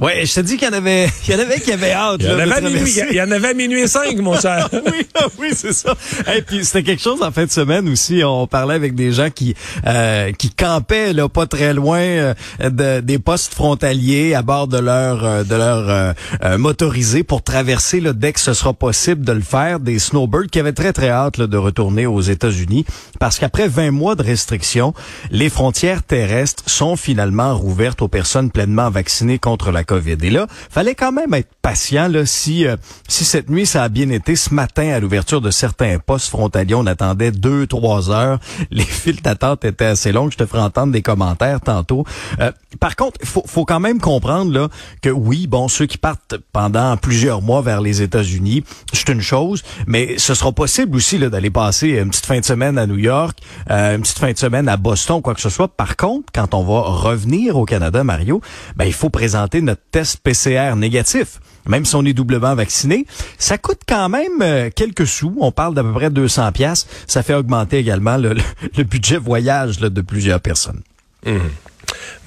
Ouais, 0.03 0.27
je 0.27 0.35
te 0.35 0.41
dis 0.41 0.57
qu'il 0.57 0.67
y 0.67 0.71
en 0.71 0.75
avait, 0.75 1.07
il 1.29 1.33
y 1.33 1.37
en 1.37 1.39
avait 1.39 1.61
qui 1.61 1.71
avaient 1.71 1.93
hâte. 1.93 2.17
Il 2.21 2.27
y 2.27 2.31
en 2.33 2.39
avait 2.39 2.55
à 2.55 2.61
minuit, 2.61 2.93
il 3.11 3.17
y 3.17 3.23
en 3.23 3.31
avait 3.31 3.49
à 3.49 3.55
minuit 3.55 3.87
cinq, 3.87 4.17
mon 4.17 4.37
cher. 4.37 4.69
oui, 4.73 5.07
ah 5.15 5.27
oui, 5.39 5.51
c'est 5.55 5.73
ça. 5.73 5.95
Et 6.35 6.43
puis 6.43 6.65
c'était 6.65 6.83
quelque 6.83 7.03
chose 7.03 7.23
en 7.23 7.31
fin 7.31 7.45
de 7.45 7.51
semaine 7.53 7.89
aussi. 7.89 8.21
On 8.25 8.49
parlait 8.49 8.75
avec 8.75 8.97
des 8.97 9.13
gens 9.13 9.31
qui 9.31 9.55
euh, 9.87 10.33
qui 10.33 10.51
campaient 10.51 11.13
là 11.13 11.29
pas 11.29 11.47
très 11.47 11.73
loin 11.73 12.01
euh, 12.01 12.35
de, 12.59 12.99
des 12.99 13.21
postes 13.21 13.55
frontaliers 13.55 14.35
à 14.35 14.43
bord 14.43 14.67
de 14.67 14.79
leur 14.79 15.25
euh, 15.25 15.45
de 15.45 15.55
leur 15.55 15.89
euh, 15.89 16.13
euh, 16.43 16.59
motorisé 16.59 17.23
pour 17.23 17.45
traverser 17.45 18.01
là, 18.01 18.13
dès 18.13 18.33
que 18.33 18.41
ce 18.41 18.55
sera 18.55 18.73
possible 18.73 19.25
de 19.25 19.33
le 19.33 19.41
faire. 19.41 19.79
Des 19.79 20.01
snowbirds 20.01 20.49
qui 20.51 20.59
avaient 20.59 20.73
très 20.73 20.93
très 20.93 21.11
hâte 21.11 21.39
là, 21.39 21.47
de 21.47 21.57
retourner 21.57 22.07
aux 22.07 22.23
États-Unis 22.23 22.85
parce 23.21 23.39
qu'après 23.39 23.69
20 23.69 23.93
mois 23.93 24.17
de 24.17 24.25
restrictions, 24.25 24.95
les 25.31 25.49
frontières 25.49 26.03
terrestres 26.03 26.65
sont 26.67 26.97
finalement 26.97 27.57
rouvertes 27.57 28.03
aux 28.03 28.09
personnes 28.09 28.51
pleinement 28.51 28.91
vaccinées 28.91 29.39
contre 29.39 29.71
la 29.71 29.85
COVID. 29.93 30.17
Et 30.23 30.31
là, 30.31 30.47
fallait 30.71 30.95
quand 30.95 31.13
même 31.13 31.35
être 31.35 31.51
patient 31.61 32.09
là 32.09 32.25
si 32.25 32.67
euh, 32.67 32.77
si 33.09 33.25
cette 33.25 33.51
nuit 33.51 33.67
ça 33.67 33.83
a 33.83 33.89
bien 33.91 34.09
été 34.09 34.37
ce 34.37 34.55
matin 34.55 34.89
à 34.89 35.01
l'ouverture 35.01 35.43
de 35.43 35.51
certains 35.51 35.99
postes 35.99 36.29
frontaliers, 36.29 36.75
on 36.75 36.87
attendait 36.87 37.31
deux 37.31 37.67
trois 37.67 38.11
heures, 38.11 38.39
les 38.71 38.85
files 38.85 39.21
d'attente 39.21 39.65
étaient 39.65 39.85
assez 39.85 40.13
longues, 40.13 40.33
je 40.33 40.39
te 40.39 40.47
ferai 40.47 40.63
entendre 40.63 40.93
des 40.93 41.03
commentaires 41.03 41.61
tantôt. 41.61 42.05
Euh, 42.41 42.53
par 42.81 42.97
contre, 42.97 43.21
faut 43.25 43.45
faut 43.47 43.67
quand 43.67 43.81
même 43.81 44.01
comprendre 44.01 44.51
là 44.51 44.69
que 45.03 45.11
oui, 45.11 45.47
bon 45.47 45.69
ceux 45.69 45.87
qui 45.87 45.99
partent 45.99 46.37
pendant 46.53 46.97
plusieurs 46.97 47.43
mois 47.43 47.61
vers 47.61 47.83
les 47.83 48.01
États-Unis, 48.01 48.65
c'est 48.95 49.11
une 49.11 49.21
chose, 49.21 49.63
mais 49.87 50.17
ce 50.17 50.35
sera 50.35 50.53
possible 50.53 50.97
aussi 50.97 51.19
d'aller 51.19 51.51
passer 51.51 51.89
une 51.89 52.09
petite 52.09 52.27
fin 52.27 52.41
de 52.41 52.45
semaine 52.45 52.79
à 52.79 52.87
New 52.87 52.99
York, 52.99 53.39
euh, 53.71 53.97
une 53.97 54.03
petite 54.03 54.19
fin 54.19 54.33
de 54.33 54.39
semaine 54.39 54.69
à 54.69 54.77
Boston, 54.77 55.21
quoi 55.21 55.35
que 55.35 55.41
ce 55.41 55.51
soit. 55.51 55.69
Par 55.69 55.97
contre, 55.97 56.33
quand 56.35 56.55
on 56.55 56.63
va 56.63 56.81
revenir 56.81 57.57
au 57.57 57.67
Canada, 57.67 58.03
Mario, 58.05 58.41
ben 58.77 58.87
il 58.87 58.93
faut 58.93 59.11
présenter 59.11 59.61
notre 59.61 59.72
test 59.91 60.19
PCR 60.23 60.75
négatif. 60.77 61.41
Même 61.67 61.85
si 61.85 61.95
on 61.95 62.05
est 62.05 62.13
doublement 62.13 62.55
vacciné, 62.57 63.07
ça 63.39 63.57
coûte 63.57 63.83
quand 63.89 64.09
même 64.09 64.43
euh, 64.43 64.69
quelques 64.75 65.07
sous. 65.07 65.37
On 65.41 65.53
parle 65.53 65.75
d'à 65.75 65.83
peu 65.85 65.93
près 65.93 66.11
200 66.11 66.51
pièces. 66.51 66.89
Ça 67.07 67.23
fait 67.23 67.35
augmenter 67.35 67.79
également 67.79 68.17
le, 68.17 68.31
le- 68.35 68.43
le 68.77 68.83
budget 68.85 69.17
voyage 69.17 69.79
là, 69.79 69.89
de 69.89 70.01
plusieurs 70.01 70.41
personnes. 70.41 70.81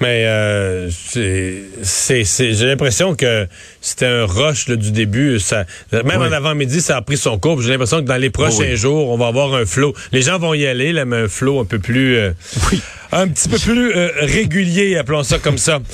Mais 0.00 0.24
euh, 0.26 0.90
c'est, 0.90 2.24
j'ai 2.24 2.66
l'impression 2.66 3.14
que 3.14 3.46
c'était 3.80 4.06
un 4.06 4.24
rush 4.26 4.68
là, 4.68 4.76
du 4.76 4.90
début. 4.90 5.38
Ça, 5.38 5.64
même 5.92 6.02
Oui. 6.06 6.14
en 6.28 6.32
avant-midi, 6.32 6.80
ça 6.80 6.96
a 6.96 7.02
pris 7.02 7.16
son 7.16 7.38
cours. 7.38 7.60
J'ai 7.62 7.70
l'impression 7.72 7.98
que 7.98 8.06
dans 8.06 8.16
les 8.16 8.30
prochains 8.30 8.70
oui. 8.70 8.76
jours, 8.76 9.10
on 9.10 9.16
va 9.18 9.26
avoir 9.26 9.54
un 9.54 9.66
flot. 9.66 9.94
Les 10.12 10.22
gens 10.22 10.38
vont 10.38 10.54
y 10.54 10.66
aller, 10.66 10.92
là, 10.92 11.04
mais 11.04 11.16
un 11.16 11.28
flot 11.28 11.60
un 11.60 11.64
peu 11.64 11.78
plus, 11.78 12.16
euh, 12.16 12.32
Oui. 12.72 12.80
Un 13.12 13.28
petit 13.28 13.48
peu 13.48 13.58
plus 13.58 13.94
euh, 13.94 14.10
régulier, 14.20 14.96
appelons 14.96 15.22
ça 15.22 15.38
comme 15.38 15.58
ça. 15.58 15.78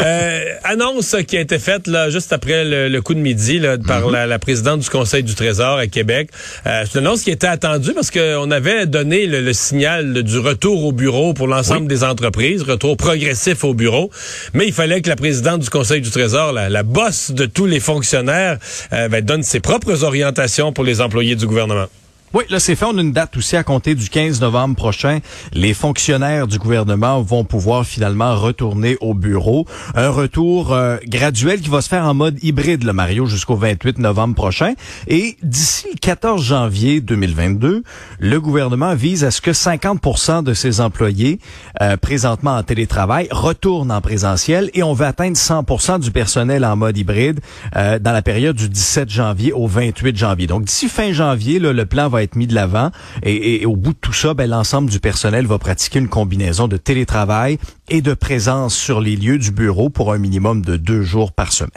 Euh, 0.00 0.44
annonce 0.64 1.16
qui 1.26 1.36
a 1.36 1.40
été 1.40 1.58
faite 1.58 1.86
là 1.86 2.10
juste 2.10 2.32
après 2.32 2.64
le, 2.64 2.88
le 2.88 3.02
coup 3.02 3.14
de 3.14 3.20
midi 3.20 3.58
là, 3.58 3.78
par 3.78 4.10
la, 4.10 4.26
la 4.26 4.38
présidente 4.38 4.80
du 4.80 4.90
Conseil 4.90 5.22
du 5.22 5.34
Trésor 5.34 5.78
à 5.78 5.86
Québec. 5.86 6.30
Euh, 6.66 6.84
c'est 6.84 6.98
une 6.98 7.06
annonce 7.06 7.22
qui 7.22 7.30
était 7.30 7.46
attendue 7.46 7.92
parce 7.94 8.10
qu'on 8.10 8.50
avait 8.50 8.86
donné 8.86 9.26
le, 9.26 9.40
le 9.40 9.52
signal 9.52 10.22
du 10.22 10.38
retour 10.38 10.84
au 10.84 10.92
bureau 10.92 11.32
pour 11.32 11.46
l'ensemble 11.46 11.86
des 11.86 12.02
entreprises, 12.02 12.62
retour 12.62 12.96
progressif 12.96 13.64
au 13.64 13.74
bureau. 13.74 14.10
Mais 14.52 14.66
il 14.66 14.72
fallait 14.72 15.00
que 15.00 15.08
la 15.08 15.16
présidente 15.16 15.60
du 15.60 15.70
Conseil 15.70 16.00
du 16.00 16.10
Trésor, 16.10 16.52
la, 16.52 16.68
la 16.68 16.82
bosse 16.82 17.30
de 17.30 17.46
tous 17.46 17.66
les 17.66 17.80
fonctionnaires, 17.80 18.58
euh, 18.92 19.08
ben, 19.08 19.24
donne 19.24 19.42
ses 19.42 19.60
propres 19.60 20.04
orientations 20.04 20.72
pour 20.72 20.84
les 20.84 21.00
employés 21.00 21.36
du 21.36 21.46
gouvernement. 21.46 21.86
Oui, 22.34 22.42
là, 22.50 22.58
c'est 22.58 22.74
fait. 22.74 22.84
On 22.84 22.98
a 22.98 23.00
une 23.00 23.12
date 23.12 23.36
aussi 23.36 23.54
à 23.54 23.62
compter 23.62 23.94
du 23.94 24.08
15 24.08 24.40
novembre 24.40 24.74
prochain. 24.74 25.20
Les 25.52 25.72
fonctionnaires 25.72 26.48
du 26.48 26.58
gouvernement 26.58 27.22
vont 27.22 27.44
pouvoir 27.44 27.86
finalement 27.86 28.34
retourner 28.34 28.96
au 29.00 29.14
bureau. 29.14 29.68
Un 29.94 30.08
retour 30.08 30.72
euh, 30.72 30.96
graduel 31.06 31.60
qui 31.60 31.70
va 31.70 31.80
se 31.80 31.88
faire 31.88 32.04
en 32.04 32.12
mode 32.12 32.42
hybride, 32.42 32.82
le 32.82 32.92
Mario, 32.92 33.26
jusqu'au 33.26 33.54
28 33.54 34.00
novembre 34.00 34.34
prochain. 34.34 34.74
Et 35.06 35.36
d'ici 35.44 35.86
le 35.92 35.98
14 36.00 36.42
janvier 36.42 37.00
2022, 37.00 37.84
le 38.18 38.40
gouvernement 38.40 38.96
vise 38.96 39.22
à 39.22 39.30
ce 39.30 39.40
que 39.40 39.52
50% 39.52 40.42
de 40.42 40.54
ses 40.54 40.80
employés 40.80 41.38
euh, 41.82 41.96
présentement 41.96 42.56
en 42.56 42.64
télétravail 42.64 43.28
retournent 43.30 43.92
en 43.92 44.00
présentiel 44.00 44.70
et 44.74 44.82
on 44.82 44.92
va 44.92 45.06
atteindre 45.06 45.36
100 45.36 46.00
du 46.00 46.10
personnel 46.10 46.64
en 46.64 46.74
mode 46.74 46.98
hybride 46.98 47.38
euh, 47.76 48.00
dans 48.00 48.10
la 48.10 48.22
période 48.22 48.56
du 48.56 48.68
17 48.68 49.08
janvier 49.08 49.52
au 49.52 49.68
28 49.68 50.16
janvier. 50.16 50.48
Donc 50.48 50.64
d'ici 50.64 50.88
fin 50.88 51.12
janvier, 51.12 51.60
là, 51.60 51.72
le 51.72 51.86
plan 51.86 52.08
va 52.08 52.23
être 52.24 52.34
mis 52.36 52.46
de 52.48 52.54
l'avant 52.54 52.90
et, 53.22 53.32
et- 53.32 53.62
et 53.62 53.66
au 53.66 53.76
bout 53.76 53.92
de 53.92 53.98
tout 54.00 54.12
ça, 54.12 54.34
ben, 54.34 54.50
l'ensemble 54.50 54.90
du 54.90 54.98
personnel 55.00 55.46
va 55.46 55.58
pratiquer 55.58 55.98
une 56.00 56.08
combinaison 56.08 56.66
de 56.68 56.76
télétravail 56.76 57.58
et 57.88 58.02
de 58.02 58.14
présence 58.14 58.74
sur 58.74 59.00
les 59.00 59.14
lieux 59.16 59.38
du 59.38 59.50
bureau 59.52 59.90
pour 59.90 60.12
un 60.12 60.18
minimum 60.18 60.62
de 60.62 60.76
deux 60.76 61.02
jours 61.02 61.30
par 61.32 61.52
semaine. 61.52 61.70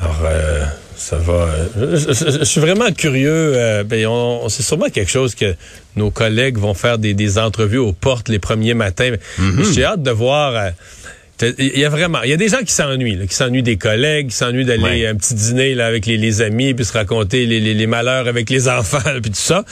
Alors, 0.00 0.20
euh, 0.24 0.64
ça 0.96 1.16
va. 1.18 1.32
euh, 1.32 1.96
Je, 1.96 2.12
je- 2.12 2.38
je 2.40 2.44
suis 2.44 2.60
vraiment 2.60 2.90
curieux. 2.92 3.30
euh, 3.56 3.84
ben, 3.84 4.06
on, 4.06 4.40
on- 4.44 4.48
c'est 4.48 4.62
sûrement 4.62 4.88
quelque 4.88 5.10
chose 5.10 5.34
que 5.34 5.54
nos 5.96 6.10
collègues 6.10 6.58
vont 6.58 6.74
faire 6.74 6.98
des, 6.98 7.14
des 7.14 7.38
entrevues 7.38 7.78
aux 7.78 7.92
portes 7.92 8.28
les 8.28 8.38
premiers 8.38 8.74
matins. 8.74 9.12
Mais 9.38 9.64
J'ai 9.72 9.84
hâte 9.84 10.02
de 10.02 10.10
voir. 10.10 10.54
euh, 10.54 10.70
Il 11.58 11.78
y 11.78 11.84
a 11.84 11.88
vraiment, 11.88 12.22
il 12.22 12.30
y 12.30 12.32
a 12.32 12.36
des 12.36 12.48
gens 12.48 12.58
qui 12.64 12.72
s'ennuient, 12.72 13.16
là, 13.16 13.26
qui 13.26 13.34
s'ennuient 13.34 13.62
des 13.62 13.76
collègues, 13.76 14.28
qui 14.28 14.36
s'ennuient 14.36 14.64
d'aller 14.64 14.82
Ouais. 14.84 15.06
à 15.06 15.10
un 15.10 15.14
petit 15.16 15.34
dîner 15.34 15.74
là, 15.74 15.86
avec 15.86 16.06
les, 16.06 16.16
les 16.16 16.42
amis, 16.42 16.74
puis 16.74 16.84
se 16.84 16.92
raconter 16.92 17.44
les, 17.46 17.58
les, 17.58 17.74
les 17.74 17.86
malheurs 17.86 18.28
avec 18.28 18.50
les 18.50 18.68
enfants, 18.78 18.98
puis 19.20 19.30
tout 19.32 19.36
ça. 19.40 19.64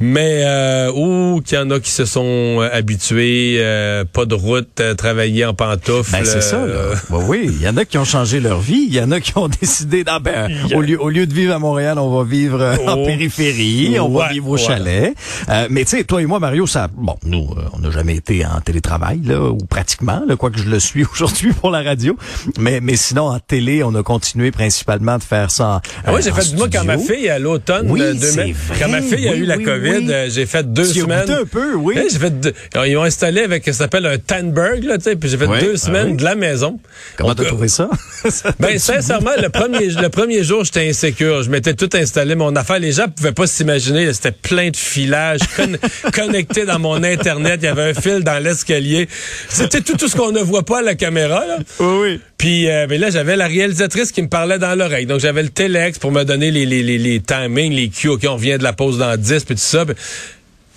Mais 0.00 0.42
euh, 0.44 0.92
ou 0.94 1.40
qu'il 1.40 1.56
y 1.56 1.60
en 1.60 1.70
a 1.70 1.80
qui 1.80 1.90
se 1.90 2.04
sont 2.04 2.58
euh, 2.60 2.68
habitués, 2.72 3.56
euh, 3.60 4.04
pas 4.04 4.26
de 4.26 4.34
route, 4.34 4.68
euh, 4.80 4.94
travailler 4.94 5.44
en 5.44 5.54
pantoufles. 5.54 6.12
Ben, 6.12 6.24
c'est 6.24 6.42
ça, 6.42 6.58
là. 6.58 6.72
euh, 6.72 6.94
Ben 7.10 7.24
oui, 7.26 7.46
il 7.48 7.62
y 7.62 7.68
en 7.68 7.76
a 7.76 7.84
qui 7.84 7.96
ont 7.98 8.04
changé 8.04 8.40
leur 8.40 8.60
vie. 8.60 8.86
Il 8.88 8.94
y 8.94 9.00
en 9.00 9.10
a 9.10 9.20
qui 9.20 9.32
ont 9.36 9.48
décidé, 9.60 10.04
ah, 10.06 10.18
ben, 10.18 10.50
au, 10.74 10.80
lieu, 10.82 11.00
au 11.00 11.08
lieu 11.08 11.26
de 11.26 11.32
vivre 11.32 11.54
à 11.54 11.58
Montréal, 11.58 11.98
on 11.98 12.16
va 12.16 12.24
vivre 12.28 12.76
en 12.86 12.98
Oh. 12.98 13.06
périphérie, 13.06 13.98
on 14.00 14.08
va 14.10 14.28
vivre 14.28 14.48
au 14.48 14.56
ouais. 14.56 14.62
chalet. 14.62 15.14
Euh, 15.48 15.66
mais 15.70 15.84
tu 15.84 15.96
sais, 15.96 16.04
toi 16.04 16.20
et 16.22 16.26
moi, 16.26 16.38
Mario, 16.38 16.66
ça, 16.66 16.88
bon, 16.92 17.16
nous, 17.24 17.48
on 17.72 17.78
n'a 17.78 17.90
jamais 17.90 18.16
été 18.16 18.44
en 18.44 18.60
télétravail, 18.60 19.20
là, 19.24 19.40
ou 19.42 19.58
pratiquement, 19.58 20.22
là, 20.26 20.36
quoique 20.36 20.58
je 20.58 20.64
le 20.68 20.78
suis 20.80 20.97
aujourd'hui 21.12 21.52
pour 21.52 21.70
la 21.70 21.82
radio. 21.82 22.16
Mais, 22.58 22.80
mais 22.80 22.96
sinon, 22.96 23.24
en 23.28 23.38
télé, 23.40 23.82
on 23.82 23.94
a 23.94 24.02
continué 24.02 24.50
principalement 24.50 25.18
de 25.18 25.22
faire 25.22 25.50
ça 25.50 25.64
en, 25.66 25.80
Ah 26.04 26.12
oui, 26.12 26.14
euh, 26.14 26.20
j'ai 26.24 26.30
en 26.30 26.34
fait 26.34 26.56
moi 26.56 26.68
quand 26.72 26.84
ma 26.84 26.96
studio. 26.98 27.14
fille 27.14 27.28
à 27.28 27.38
l'automne 27.38 27.90
Oui, 27.90 28.00
de 28.00 28.14
c'est 28.20 28.36
2000, 28.36 28.54
vrai. 28.54 28.76
quand 28.80 28.88
ma 28.88 29.02
fille 29.02 29.28
a 29.28 29.32
Oui, 29.32 29.38
eu 29.38 29.44
la 29.44 29.58
COVID, 29.58 30.06
euh, 30.10 30.28
j'ai 30.30 30.46
fait 30.46 30.72
deux 30.72 30.90
Tu 30.90 31.00
semaines. 31.00 31.30
un 31.30 31.44
peu, 31.44 31.74
oui. 31.74 31.94
Ouais, 31.96 32.06
j'ai 32.10 32.18
fait 32.18 32.40
deux- 32.40 32.54
ils 32.86 32.96
ont 32.96 33.02
installé 33.02 33.42
avec 33.42 33.64
ce 33.64 33.70
qu'on 33.70 33.76
s'appelle 33.76 34.06
un 34.06 34.18
Tanberg 34.18 34.84
là, 34.84 34.98
tu 34.98 35.04
sais, 35.04 35.16
puis 35.16 35.28
j'ai 35.28 35.36
fait 35.38 35.46
deux 35.46 35.72
ah 35.74 35.78
semaines 35.78 36.16
de 36.16 36.24
la 36.24 36.34
maison. 36.34 36.78
Comment 37.16 37.34
t'as 37.34 37.44
trouvé 37.44 37.68
ça? 37.68 37.88
Ça 38.30 38.52
Ben 38.58 38.78
sincèrement, 38.78 39.30
le 39.40 39.48
premier 39.48 39.86
le 39.88 40.08
premier 40.08 40.42
jour, 40.44 40.64
j'étais 40.64 40.88
insécure. 40.88 41.42
Je 41.42 41.50
m'étais 41.50 41.74
tout 41.74 41.88
installé 41.94 42.34
mon 42.34 42.54
affaire. 42.56 42.78
Les 42.78 42.92
gens 42.92 43.06
pouvaient 43.08 43.32
pas 43.32 43.46
s'imaginer. 43.46 44.12
C'était 44.12 44.32
plein 44.32 44.70
de 44.70 44.76
filages 44.76 45.40
con- 45.56 45.76
connectés 46.12 46.64
dans 46.64 46.78
mon 46.78 47.02
internet. 47.04 47.60
Il 47.62 47.66
y 47.66 47.68
avait 47.68 47.90
un 47.90 47.94
fil 47.94 48.24
dans 48.24 48.42
l'escalier. 48.42 49.08
C'était 49.48 49.80
tout, 49.80 49.96
tout 49.96 50.08
ce 50.08 50.16
qu'on 50.16 50.32
ne 50.32 50.40
voit 50.40 50.64
pas 50.64 50.78
à 50.80 50.82
la 50.82 50.87
caméra. 50.94 51.44
Là. 51.46 51.58
Oui, 51.80 51.98
oui. 52.00 52.20
Puis 52.36 52.70
euh, 52.70 52.86
ben 52.86 53.00
là, 53.00 53.10
j'avais 53.10 53.36
la 53.36 53.46
réalisatrice 53.46 54.12
qui 54.12 54.22
me 54.22 54.28
parlait 54.28 54.58
dans 54.58 54.74
l'oreille. 54.76 55.06
Donc 55.06 55.20
j'avais 55.20 55.42
le 55.42 55.48
téléx 55.48 55.98
pour 55.98 56.12
me 56.12 56.24
donner 56.24 56.50
les, 56.50 56.66
les, 56.66 56.82
les, 56.82 56.98
les 56.98 57.20
timings, 57.20 57.72
les 57.72 57.88
cues. 57.88 58.08
OK, 58.08 58.26
on 58.28 58.36
vient 58.36 58.58
de 58.58 58.62
la 58.62 58.72
pause 58.72 58.98
dans 58.98 59.16
10, 59.16 59.44
puis 59.44 59.54
tout 59.54 59.60
ça. 59.60 59.84
Ben, 59.84 59.94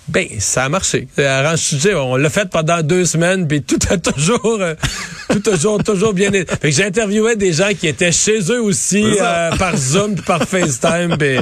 ben, 0.08 0.26
ça 0.40 0.64
a 0.64 0.68
marché. 0.68 1.06
Sais, 1.16 1.94
on 1.94 2.16
l'a 2.16 2.30
fait 2.30 2.48
pendant 2.50 2.82
deux 2.82 3.04
semaines, 3.04 3.46
puis 3.46 3.62
tout 3.62 3.78
a 3.88 3.96
toujours, 4.12 4.58
euh, 4.60 4.74
tout 5.30 5.40
toujours, 5.40 5.82
toujours 5.82 6.12
bien 6.12 6.32
été. 6.32 6.44
Fait 6.56 6.70
que 6.70 6.76
j'interviewais 6.76 7.36
des 7.36 7.52
gens 7.52 7.70
qui 7.78 7.86
étaient 7.86 8.12
chez 8.12 8.40
eux 8.50 8.60
aussi, 8.60 9.04
euh, 9.20 9.50
par 9.56 9.76
Zoom, 9.76 10.16
puis 10.16 10.24
par 10.24 10.42
FaceTime, 10.42 11.16
puis 11.18 11.38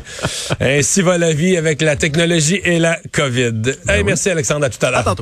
ainsi 0.61 1.03
va 1.03 1.17
la 1.17 1.33
vie 1.33 1.57
avec 1.57 1.81
la 1.81 1.97
technologie 1.97 2.61
et 2.63 2.79
la 2.79 2.99
COVID. 3.13 3.63
hey, 3.89 4.05
merci 4.05 4.31
Alexandre, 4.31 4.67
à 4.67 4.71
tout 4.71 4.85
à 4.85 4.91
l'heure. 4.91 5.17